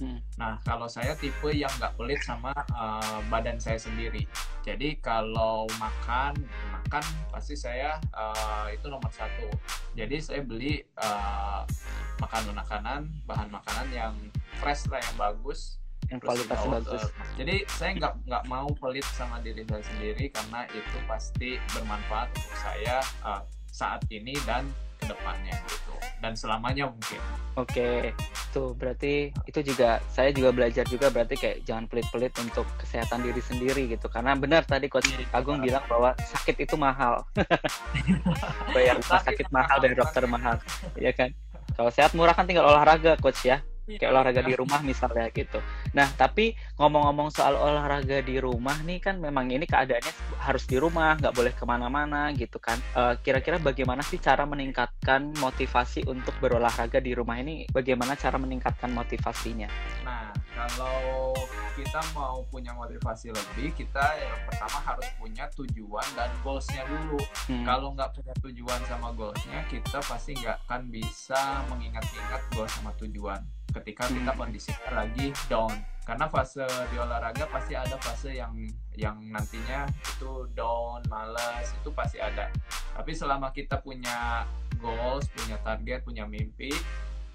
Hmm. 0.00 0.16
nah 0.40 0.56
kalau 0.64 0.88
saya 0.88 1.12
tipe 1.12 1.52
yang 1.52 1.68
nggak 1.76 1.92
pelit 2.00 2.24
sama 2.24 2.56
uh, 2.72 3.20
badan 3.28 3.60
saya 3.60 3.76
sendiri 3.76 4.24
jadi 4.64 4.96
kalau 4.96 5.68
makan 5.76 6.32
makan 6.72 7.04
pasti 7.28 7.52
saya 7.52 8.00
uh, 8.16 8.64
itu 8.72 8.88
nomor 8.88 9.12
satu 9.12 9.52
jadi 9.92 10.16
saya 10.24 10.40
beli 10.40 10.80
uh, 10.96 11.68
makanan 12.16 12.56
makanan 12.56 13.00
bahan 13.28 13.48
makanan 13.52 13.86
yang 13.92 14.14
fresh 14.56 14.88
lah 14.88 15.04
yang 15.04 15.16
bagus 15.20 15.76
Yang 16.08 16.42
dibawa 16.42 16.80
bagus. 16.80 17.02
jadi 17.36 17.62
saya 17.68 17.90
nggak 18.00 18.14
nggak 18.24 18.44
mau 18.48 18.72
pelit 18.80 19.04
sama 19.14 19.36
diri 19.44 19.68
saya 19.68 19.84
sendiri 19.84 20.32
karena 20.32 20.64
itu 20.72 20.96
pasti 21.04 21.60
bermanfaat 21.76 22.32
untuk 22.34 22.56
saya 22.56 23.04
uh, 23.20 23.44
saat 23.68 24.00
ini 24.08 24.32
dan 24.48 24.64
ke 25.00 25.08
depannya 25.08 25.56
gitu 25.66 25.92
dan 26.20 26.36
selamanya 26.36 26.84
mungkin 26.92 27.20
Oke, 27.58 28.14
tuh 28.54 28.72
berarti 28.78 29.34
itu 29.44 29.60
juga 29.60 29.98
saya 30.08 30.30
juga 30.30 30.54
belajar 30.54 30.86
juga 30.86 31.10
berarti 31.10 31.34
kayak 31.34 31.66
jangan 31.66 31.84
pelit-pelit 31.90 32.30
untuk 32.38 32.62
kesehatan 32.78 33.26
diri 33.26 33.42
sendiri 33.42 33.90
gitu. 33.90 34.06
Karena 34.06 34.38
benar 34.38 34.62
tadi 34.64 34.86
Coach 34.86 35.10
Iya, 35.10 35.26
Agung 35.34 35.58
benar. 35.60 35.66
bilang 35.66 35.84
bahwa 35.90 36.10
sakit 36.16 36.56
itu 36.62 36.78
mahal. 36.78 37.26
Bayar 38.74 39.02
rumah 39.02 39.20
sakit 39.20 39.50
mahal 39.50 39.76
dan 39.82 39.92
dokter 39.98 40.24
mahal, 40.30 40.56
ya 40.94 41.10
kan? 41.10 41.34
Kalau 41.74 41.90
sehat 41.90 42.14
murah 42.14 42.32
kan 42.32 42.46
tinggal 42.46 42.64
olahraga 42.70 43.18
Coach 43.18 43.44
ya. 43.44 43.60
Kayak 43.98 44.12
olahraga 44.12 44.42
di 44.44 44.54
rumah 44.54 44.80
misalnya 44.84 45.26
gitu. 45.32 45.58
Nah, 45.96 46.06
tapi 46.14 46.54
ngomong-ngomong 46.76 47.32
soal 47.34 47.56
olahraga 47.56 48.20
di 48.22 48.36
rumah 48.38 48.76
nih 48.84 49.00
kan 49.00 49.18
memang 49.18 49.50
ini 49.50 49.64
keadaannya 49.64 50.12
harus 50.38 50.64
di 50.68 50.76
rumah, 50.76 51.16
nggak 51.18 51.34
boleh 51.34 51.52
ke 51.56 51.64
mana-mana 51.64 52.30
gitu 52.36 52.60
kan. 52.60 52.78
Eh, 52.94 53.14
Kira-kira 53.24 53.58
bagaimana 53.58 54.04
sih 54.04 54.20
cara 54.20 54.44
meningkatkan 54.46 55.34
motivasi 55.40 56.06
untuk 56.06 56.36
berolahraga 56.38 57.00
di 57.00 57.16
rumah 57.16 57.40
ini? 57.40 57.66
Bagaimana 57.72 58.14
cara 58.14 58.36
meningkatkan 58.36 58.92
motivasinya? 58.92 59.66
Nah, 60.04 60.30
kalau 60.54 61.32
kita 61.80 62.00
mau 62.12 62.44
punya 62.52 62.76
motivasi 62.76 63.32
lebih, 63.32 63.72
kita 63.72 64.04
yang 64.20 64.40
pertama 64.44 64.78
harus 64.84 65.08
punya 65.16 65.48
tujuan 65.56 66.04
dan 66.12 66.28
goalsnya 66.44 66.84
dulu. 66.84 67.16
Hmm. 67.48 67.64
Kalau 67.64 67.96
nggak 67.96 68.10
punya 68.12 68.34
tujuan 68.44 68.80
sama 68.84 69.08
goalsnya, 69.16 69.64
kita 69.72 69.98
pasti 70.04 70.36
nggak 70.36 70.68
akan 70.68 70.92
bisa 70.92 71.64
mengingat-ingat 71.72 72.42
goal 72.52 72.68
sama 72.68 72.92
tujuan. 73.00 73.40
Ketika 73.70 74.10
kita 74.10 74.32
Hmm. 74.34 74.38
kondisinya 74.38 74.90
lagi 74.90 75.30
down, 75.46 75.72
karena 76.02 76.26
fase 76.26 76.66
di 76.90 76.96
olahraga 76.98 77.46
pasti 77.46 77.78
ada 77.78 77.94
fase 78.02 78.34
yang 78.34 78.54
yang 78.98 79.16
nantinya 79.30 79.86
itu 80.02 80.50
down, 80.58 81.00
malas, 81.06 81.70
itu 81.70 81.90
pasti 81.94 82.18
ada. 82.18 82.50
Tapi 82.98 83.12
selama 83.14 83.54
kita 83.54 83.78
punya 83.78 84.42
goals, 84.82 85.30
punya 85.30 85.56
target, 85.62 86.02
punya 86.02 86.26
mimpi, 86.26 86.74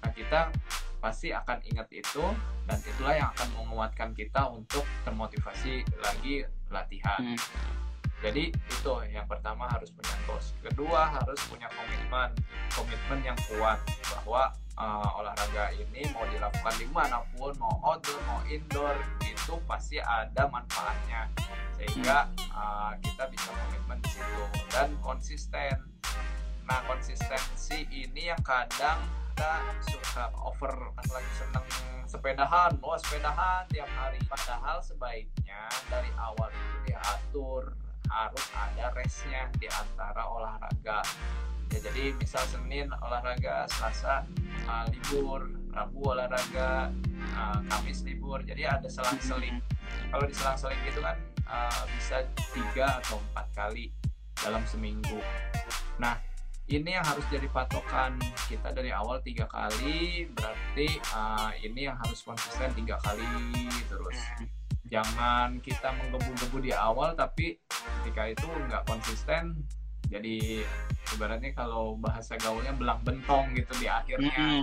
nah 0.04 0.12
kita 0.12 0.52
pasti 1.00 1.30
akan 1.32 1.62
ingat 1.64 1.88
itu 1.92 2.24
dan 2.66 2.78
itulah 2.82 3.14
yang 3.14 3.28
akan 3.32 3.48
menguatkan 3.54 4.10
kita 4.12 4.48
untuk 4.50 4.82
termotivasi 5.06 5.86
lagi 6.02 6.44
latihan. 6.68 7.20
Hmm. 7.22 7.38
Jadi 8.26 8.50
itu 8.50 8.92
yang 9.14 9.22
pertama 9.30 9.70
harus 9.70 9.94
punya 9.94 10.18
goals. 10.26 10.50
Kedua 10.58 11.14
harus 11.14 11.38
punya 11.46 11.70
komitmen, 11.70 12.34
komitmen 12.74 13.22
yang 13.22 13.38
kuat 13.46 13.78
bahwa 14.02 14.50
uh, 14.74 15.18
olahraga 15.22 15.70
ini 15.78 16.10
mau 16.10 16.26
dilakukan 16.26 16.74
di 16.74 16.90
mana 16.90 17.22
pun, 17.38 17.54
mau 17.54 17.78
outdoor, 17.86 18.18
mau 18.26 18.42
indoor, 18.50 18.98
itu 19.22 19.54
pasti 19.70 20.02
ada 20.02 20.50
manfaatnya. 20.50 21.30
Sehingga 21.78 22.26
uh, 22.50 22.98
kita 22.98 23.30
bisa 23.30 23.46
komitmen 23.54 24.02
di 24.02 24.18
situ 24.18 24.44
dan 24.74 24.90
konsisten. 25.06 25.78
Nah 26.66 26.82
konsistensi 26.90 27.86
ini 27.94 28.34
yang 28.34 28.42
kadang 28.42 29.06
kita 29.38 29.54
suka 29.86 30.34
over 30.42 30.74
pas 30.98 31.06
lagi 31.14 31.30
seneng 31.38 31.66
sepedahan, 32.10 32.74
oh 32.82 32.98
sepedahan 32.98 33.70
tiap 33.70 33.86
hari. 33.94 34.18
Padahal 34.26 34.82
sebaiknya 34.82 35.70
dari 35.86 36.10
awal 36.18 36.50
itu 36.50 36.90
diatur 36.90 37.85
harus 38.10 38.46
ada 38.54 38.92
restnya 38.94 39.50
di 39.58 39.66
antara 39.70 40.22
olahraga. 40.26 41.02
Ya 41.74 41.78
jadi 41.82 42.14
misal 42.14 42.46
Senin 42.46 42.88
olahraga 43.02 43.66
Selasa 43.66 44.22
uh, 44.70 44.86
libur 44.88 45.50
Rabu 45.74 46.14
olahraga 46.14 46.88
uh, 47.36 47.58
Kamis 47.68 48.06
libur. 48.06 48.40
Jadi 48.46 48.64
ada 48.64 48.86
selang-seling. 48.86 49.60
Kalau 50.14 50.24
di 50.24 50.34
selang-seling 50.34 50.80
gitu 50.86 51.02
kan 51.02 51.18
uh, 51.50 51.82
bisa 51.98 52.22
tiga 52.54 53.02
atau 53.02 53.18
empat 53.30 53.46
kali 53.52 53.90
dalam 54.40 54.62
seminggu. 54.64 55.18
Nah 55.98 56.16
ini 56.66 56.98
yang 56.98 57.06
harus 57.06 57.22
jadi 57.30 57.46
patokan 57.46 58.18
kita 58.50 58.74
dari 58.74 58.90
awal 58.90 59.22
tiga 59.22 59.46
kali 59.46 60.26
berarti 60.34 60.98
uh, 61.14 61.54
ini 61.62 61.86
yang 61.86 61.94
harus 62.02 62.26
konsisten 62.26 62.74
tiga 62.74 62.98
kali 63.06 63.22
terus 63.86 64.18
jangan 64.86 65.58
kita 65.62 65.90
menggebu-gebu 65.94 66.58
di 66.62 66.72
awal 66.74 67.14
tapi 67.18 67.58
ketika 68.02 68.30
itu 68.30 68.46
nggak 68.46 68.86
konsisten 68.86 69.66
jadi 70.06 70.62
ibaratnya 71.14 71.50
kalau 71.54 71.98
bahasa 71.98 72.38
gaulnya 72.38 72.70
belang 72.74 73.02
bentong 73.02 73.50
gitu 73.58 73.74
di 73.82 73.86
akhirnya 73.90 74.62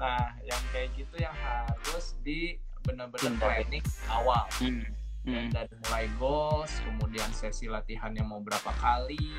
nah 0.00 0.36
yang 0.44 0.62
kayak 0.74 0.92
gitu 0.98 1.14
yang 1.16 1.32
harus 1.40 2.18
di 2.20 2.60
benar-benar 2.84 3.32
planning 3.40 3.84
awal 4.12 4.44
mm. 4.60 4.84
Mm. 5.24 5.48
dari 5.48 5.74
mulai 5.88 6.06
goals 6.20 6.72
kemudian 6.84 7.30
sesi 7.32 7.64
latihannya 7.64 8.20
mau 8.20 8.44
berapa 8.44 8.68
kali 8.76 9.32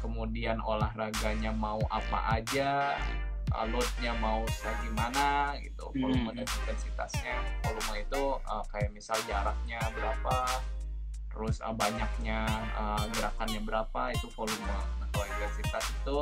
kemudian 0.00 0.64
olahraganya 0.64 1.52
mau 1.52 1.80
apa 1.92 2.40
aja 2.40 2.96
uh, 3.54 3.66
loadnya 3.68 4.12
mau 4.18 4.42
gimana 4.86 5.54
gitu 5.58 5.90
volume 5.96 6.30
dan 6.34 6.46
intensitasnya. 6.46 7.36
Volume 7.66 8.06
itu 8.06 8.22
uh, 8.46 8.64
kayak 8.70 8.90
misal 8.94 9.16
jaraknya 9.26 9.80
berapa 9.94 10.36
terus 11.30 11.62
uh, 11.62 11.74
banyaknya 11.74 12.46
uh, 12.74 13.04
gerakannya 13.14 13.60
berapa 13.62 14.14
itu 14.14 14.26
volume. 14.34 14.66
Nah, 14.66 15.08
kalau 15.10 15.26
intensitas 15.26 15.84
itu 15.90 16.16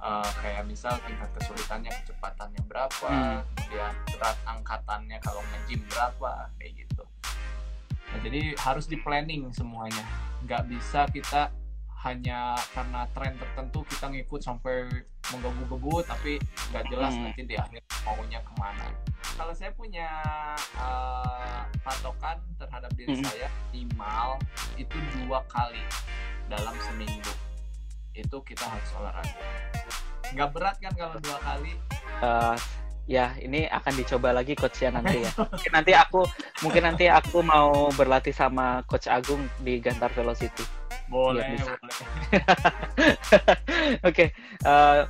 uh, 0.00 0.30
kayak 0.40 0.64
misal 0.66 0.96
tingkat 1.04 1.28
kesulitannya 1.36 1.92
kecepatannya 2.02 2.62
berapa 2.68 3.08
hmm. 3.08 3.40
kemudian 3.56 3.94
berat 4.16 4.36
angkatannya 4.48 5.18
kalau 5.22 5.42
nge-gym 5.52 5.80
berapa 5.88 6.48
kayak 6.58 6.72
gitu. 6.84 7.04
Nah 8.10 8.18
jadi 8.26 8.40
harus 8.58 8.90
di 8.90 8.98
planning 8.98 9.52
semuanya. 9.54 10.02
Nggak 10.42 10.66
bisa 10.72 11.06
kita 11.12 11.52
hanya 12.00 12.56
karena 12.72 13.04
tren 13.12 13.36
tertentu 13.36 13.84
kita 13.84 14.08
ngikut 14.08 14.40
sampai 14.40 14.88
menggebu-gebu 15.28 16.00
tapi 16.08 16.40
nggak 16.72 16.84
jelas 16.88 17.12
hmm. 17.12 17.22
nanti 17.28 17.40
di 17.44 17.56
akhir 17.60 17.80
maunya 18.08 18.40
ke 18.40 18.52
mana. 18.56 18.88
Kalau 19.36 19.52
saya 19.52 19.68
punya 19.76 20.08
uh, 20.80 21.60
patokan 21.84 22.40
terhadap 22.56 22.88
diri 22.96 23.20
hmm. 23.20 23.24
saya 23.28 23.48
minimal 23.68 24.40
itu 24.80 24.96
dua 25.20 25.44
kali 25.52 25.84
dalam 26.48 26.72
seminggu. 26.88 27.32
Itu 28.16 28.40
kita 28.48 28.64
harus 28.64 28.90
olahraga. 28.96 29.44
Nggak 30.32 30.50
berat 30.56 30.76
kan 30.80 30.92
kalau 30.96 31.16
dua 31.20 31.38
kali? 31.44 31.72
Uh, 32.24 32.56
ya 33.04 33.36
ini 33.44 33.68
akan 33.68 33.92
dicoba 33.92 34.32
lagi 34.32 34.56
coach 34.56 34.80
ya 34.80 34.88
nanti 34.88 35.20
ya. 35.20 35.30
Mungkin 35.36 35.72
nanti 35.76 35.92
aku 35.92 36.24
mungkin 36.64 36.82
nanti 36.88 37.12
aku 37.12 37.44
mau 37.44 37.92
berlatih 37.92 38.32
sama 38.32 38.80
coach 38.88 39.04
Agung 39.04 39.44
di 39.60 39.84
Gantar 39.84 40.08
Velocity 40.16 40.79
boleh, 41.10 41.58
boleh. 41.58 41.90
Oke, 44.06 44.06
okay, 44.06 44.28
uh, 44.62 44.70
eh, 44.70 45.00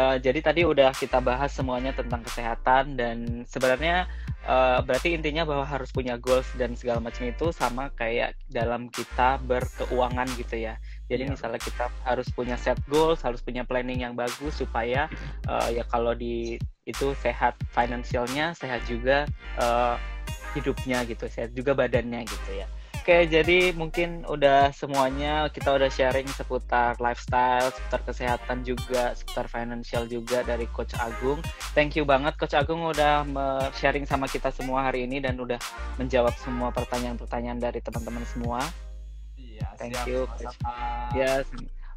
uh, 0.00 0.02
eh, 0.14 0.16
jadi 0.24 0.40
tadi 0.40 0.64
udah 0.64 0.90
kita 0.96 1.20
bahas 1.20 1.52
semuanya 1.52 1.92
tentang 1.92 2.24
kesehatan 2.24 2.96
dan 2.96 3.44
sebenarnya 3.44 4.08
uh, 4.48 4.80
berarti 4.80 5.12
intinya 5.12 5.44
bahwa 5.44 5.68
harus 5.68 5.92
punya 5.92 6.16
goals 6.16 6.48
dan 6.56 6.72
segala 6.74 7.04
macam 7.04 7.28
itu 7.28 7.52
sama 7.52 7.92
kayak 7.94 8.34
dalam 8.48 8.88
kita 8.88 9.36
berkeuangan 9.44 10.26
gitu 10.40 10.64
ya. 10.64 10.80
Jadi 11.12 11.28
yeah. 11.28 11.32
misalnya 11.36 11.60
kita 11.60 11.92
harus 12.08 12.26
punya 12.32 12.56
set 12.56 12.80
goals, 12.88 13.20
harus 13.20 13.44
punya 13.44 13.68
planning 13.68 14.00
yang 14.00 14.16
bagus 14.16 14.56
supaya 14.56 15.12
uh, 15.46 15.68
ya 15.68 15.84
kalau 15.92 16.16
di 16.16 16.56
itu 16.88 17.12
sehat 17.20 17.56
finansialnya, 17.72 18.56
sehat 18.56 18.80
juga 18.88 19.28
uh, 19.60 20.00
hidupnya 20.56 21.04
gitu, 21.04 21.28
sehat 21.28 21.52
juga 21.52 21.76
badannya 21.76 22.24
gitu 22.24 22.50
ya. 22.56 22.64
Oke, 23.04 23.28
jadi 23.28 23.76
mungkin 23.76 24.24
udah 24.24 24.72
semuanya 24.72 25.52
kita 25.52 25.76
udah 25.76 25.92
sharing 25.92 26.24
seputar 26.24 26.96
lifestyle, 26.96 27.68
seputar 27.68 28.00
kesehatan 28.00 28.64
juga, 28.64 29.12
seputar 29.12 29.44
financial 29.44 30.08
juga 30.08 30.40
dari 30.40 30.64
Coach 30.72 30.96
Agung. 30.96 31.44
Thank 31.76 32.00
you 32.00 32.08
banget 32.08 32.32
Coach 32.40 32.56
Agung 32.56 32.80
udah 32.80 33.28
sharing 33.76 34.08
sama 34.08 34.24
kita 34.24 34.48
semua 34.48 34.88
hari 34.88 35.04
ini 35.04 35.20
dan 35.20 35.36
udah 35.36 35.60
menjawab 36.00 36.32
semua 36.40 36.72
pertanyaan-pertanyaan 36.72 37.60
dari 37.60 37.84
teman-teman 37.84 38.24
semua. 38.24 38.64
Iya, 39.36 39.68
Thank 39.76 40.00
siap, 40.00 40.08
you. 40.08 40.24
Coach. 40.24 40.56
Yes. 41.12 41.44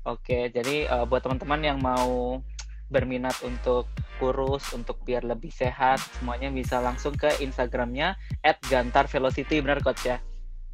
Oke, 0.03 0.51
jadi 0.51 0.91
uh, 0.91 1.07
buat 1.07 1.23
teman-teman 1.23 1.63
yang 1.63 1.79
mau 1.79 2.43
berminat 2.91 3.39
untuk 3.47 3.87
kurus 4.19 4.75
untuk 4.75 4.99
biar 5.07 5.23
lebih 5.23 5.55
sehat 5.55 6.03
semuanya 6.19 6.51
bisa 6.51 6.83
langsung 6.83 7.15
ke 7.15 7.31
Instagramnya 7.39 8.19
@gantarvelocity 8.43 9.63
benar 9.63 9.79
coach 9.79 10.03
ya 10.03 10.19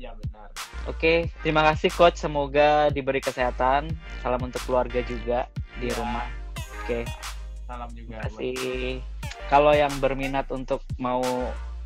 Ya 0.04 0.12
benar. 0.20 0.52
Oke, 0.84 1.32
terima 1.40 1.64
kasih 1.72 1.88
coach. 1.96 2.20
Semoga 2.20 2.92
diberi 2.92 3.24
kesehatan. 3.24 3.88
Salam 4.20 4.44
untuk 4.44 4.60
keluarga 4.68 5.00
juga 5.08 5.48
di 5.80 5.88
ya. 5.88 5.96
rumah. 5.96 6.28
Oke. 6.84 7.08
Salam 7.64 7.88
juga. 7.96 8.20
Terima 8.20 8.28
kasih. 8.28 9.00
Kalau 9.48 9.72
yang 9.72 9.96
berminat 10.04 10.52
untuk 10.52 10.84
mau 11.00 11.24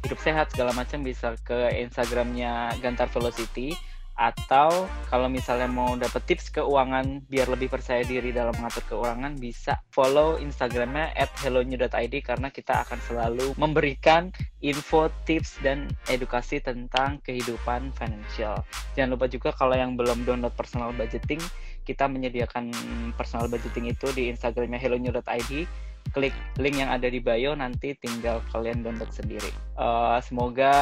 hidup 0.01 0.17
sehat 0.17 0.49
segala 0.49 0.73
macam 0.73 1.05
bisa 1.05 1.37
ke 1.45 1.77
Instagramnya 1.77 2.73
Gantar 2.81 3.05
Velocity 3.13 3.77
atau 4.17 4.89
kalau 5.13 5.29
misalnya 5.29 5.69
mau 5.69 5.93
dapat 5.93 6.25
tips 6.25 6.49
keuangan 6.49 7.21
biar 7.29 7.53
lebih 7.53 7.69
percaya 7.69 8.01
diri 8.01 8.33
dalam 8.33 8.51
mengatur 8.57 8.81
keuangan 8.89 9.37
bisa 9.37 9.77
follow 9.93 10.41
instagramnya 10.41 11.13
at 11.13 11.29
hellonew.id 11.45 12.15
karena 12.25 12.49
kita 12.49 12.81
akan 12.81 12.97
selalu 13.05 13.53
memberikan 13.61 14.33
info, 14.65 15.13
tips, 15.29 15.61
dan 15.61 15.85
edukasi 16.09 16.57
tentang 16.57 17.21
kehidupan 17.21 17.93
financial 17.93 18.57
jangan 18.97 19.13
lupa 19.13 19.29
juga 19.29 19.53
kalau 19.53 19.77
yang 19.77 19.93
belum 19.93 20.25
download 20.25 20.57
personal 20.57 20.89
budgeting 20.97 21.39
kita 21.85 22.09
menyediakan 22.09 22.73
personal 23.15 23.47
budgeting 23.47 23.93
itu 23.93 24.09
di 24.17 24.33
instagramnya 24.33 24.81
hellonew.id 24.81 25.69
klik 26.11 26.35
link 26.59 26.77
yang 26.79 26.91
ada 26.91 27.07
di 27.07 27.19
bio 27.19 27.53
nanti 27.57 27.95
tinggal 27.97 28.43
kalian 28.51 28.83
download 28.83 29.11
sendiri. 29.11 29.51
Uh, 29.75 30.19
semoga 30.23 30.73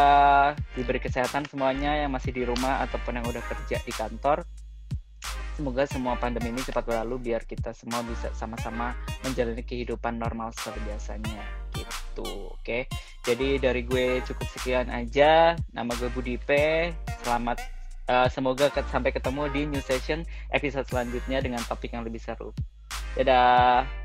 diberi 0.73 0.99
kesehatan 1.01 1.45
semuanya 1.47 2.05
yang 2.05 2.11
masih 2.13 2.31
di 2.31 2.43
rumah 2.45 2.83
ataupun 2.85 3.21
yang 3.21 3.25
udah 3.27 3.43
kerja 3.45 3.81
di 3.81 3.93
kantor. 3.93 4.45
Semoga 5.55 5.87
semua 5.87 6.19
pandemi 6.19 6.51
ini 6.51 6.59
cepat 6.59 6.83
berlalu 6.83 7.31
biar 7.31 7.47
kita 7.47 7.71
semua 7.71 8.03
bisa 8.03 8.27
sama-sama 8.35 8.91
menjalani 9.23 9.63
kehidupan 9.63 10.19
normal 10.19 10.51
seperti 10.51 10.83
biasanya 10.83 11.43
gitu. 11.71 12.51
Oke. 12.51 12.59
Okay? 12.59 12.81
Jadi 13.23 13.63
dari 13.63 13.87
gue 13.87 14.19
cukup 14.27 14.47
sekian 14.51 14.91
aja. 14.91 15.55
Nama 15.71 15.91
gue 15.95 16.11
Budi 16.11 16.35
P. 16.35 16.51
Selamat 17.23 17.63
uh, 18.11 18.27
semoga 18.27 18.67
sampai 18.91 19.15
ketemu 19.15 19.47
di 19.51 19.61
new 19.63 19.83
session 19.83 20.27
episode 20.51 20.85
selanjutnya 20.91 21.39
dengan 21.39 21.63
topik 21.63 21.95
yang 21.95 22.03
lebih 22.03 22.19
seru. 22.19 22.51
Dadah. 23.15 24.04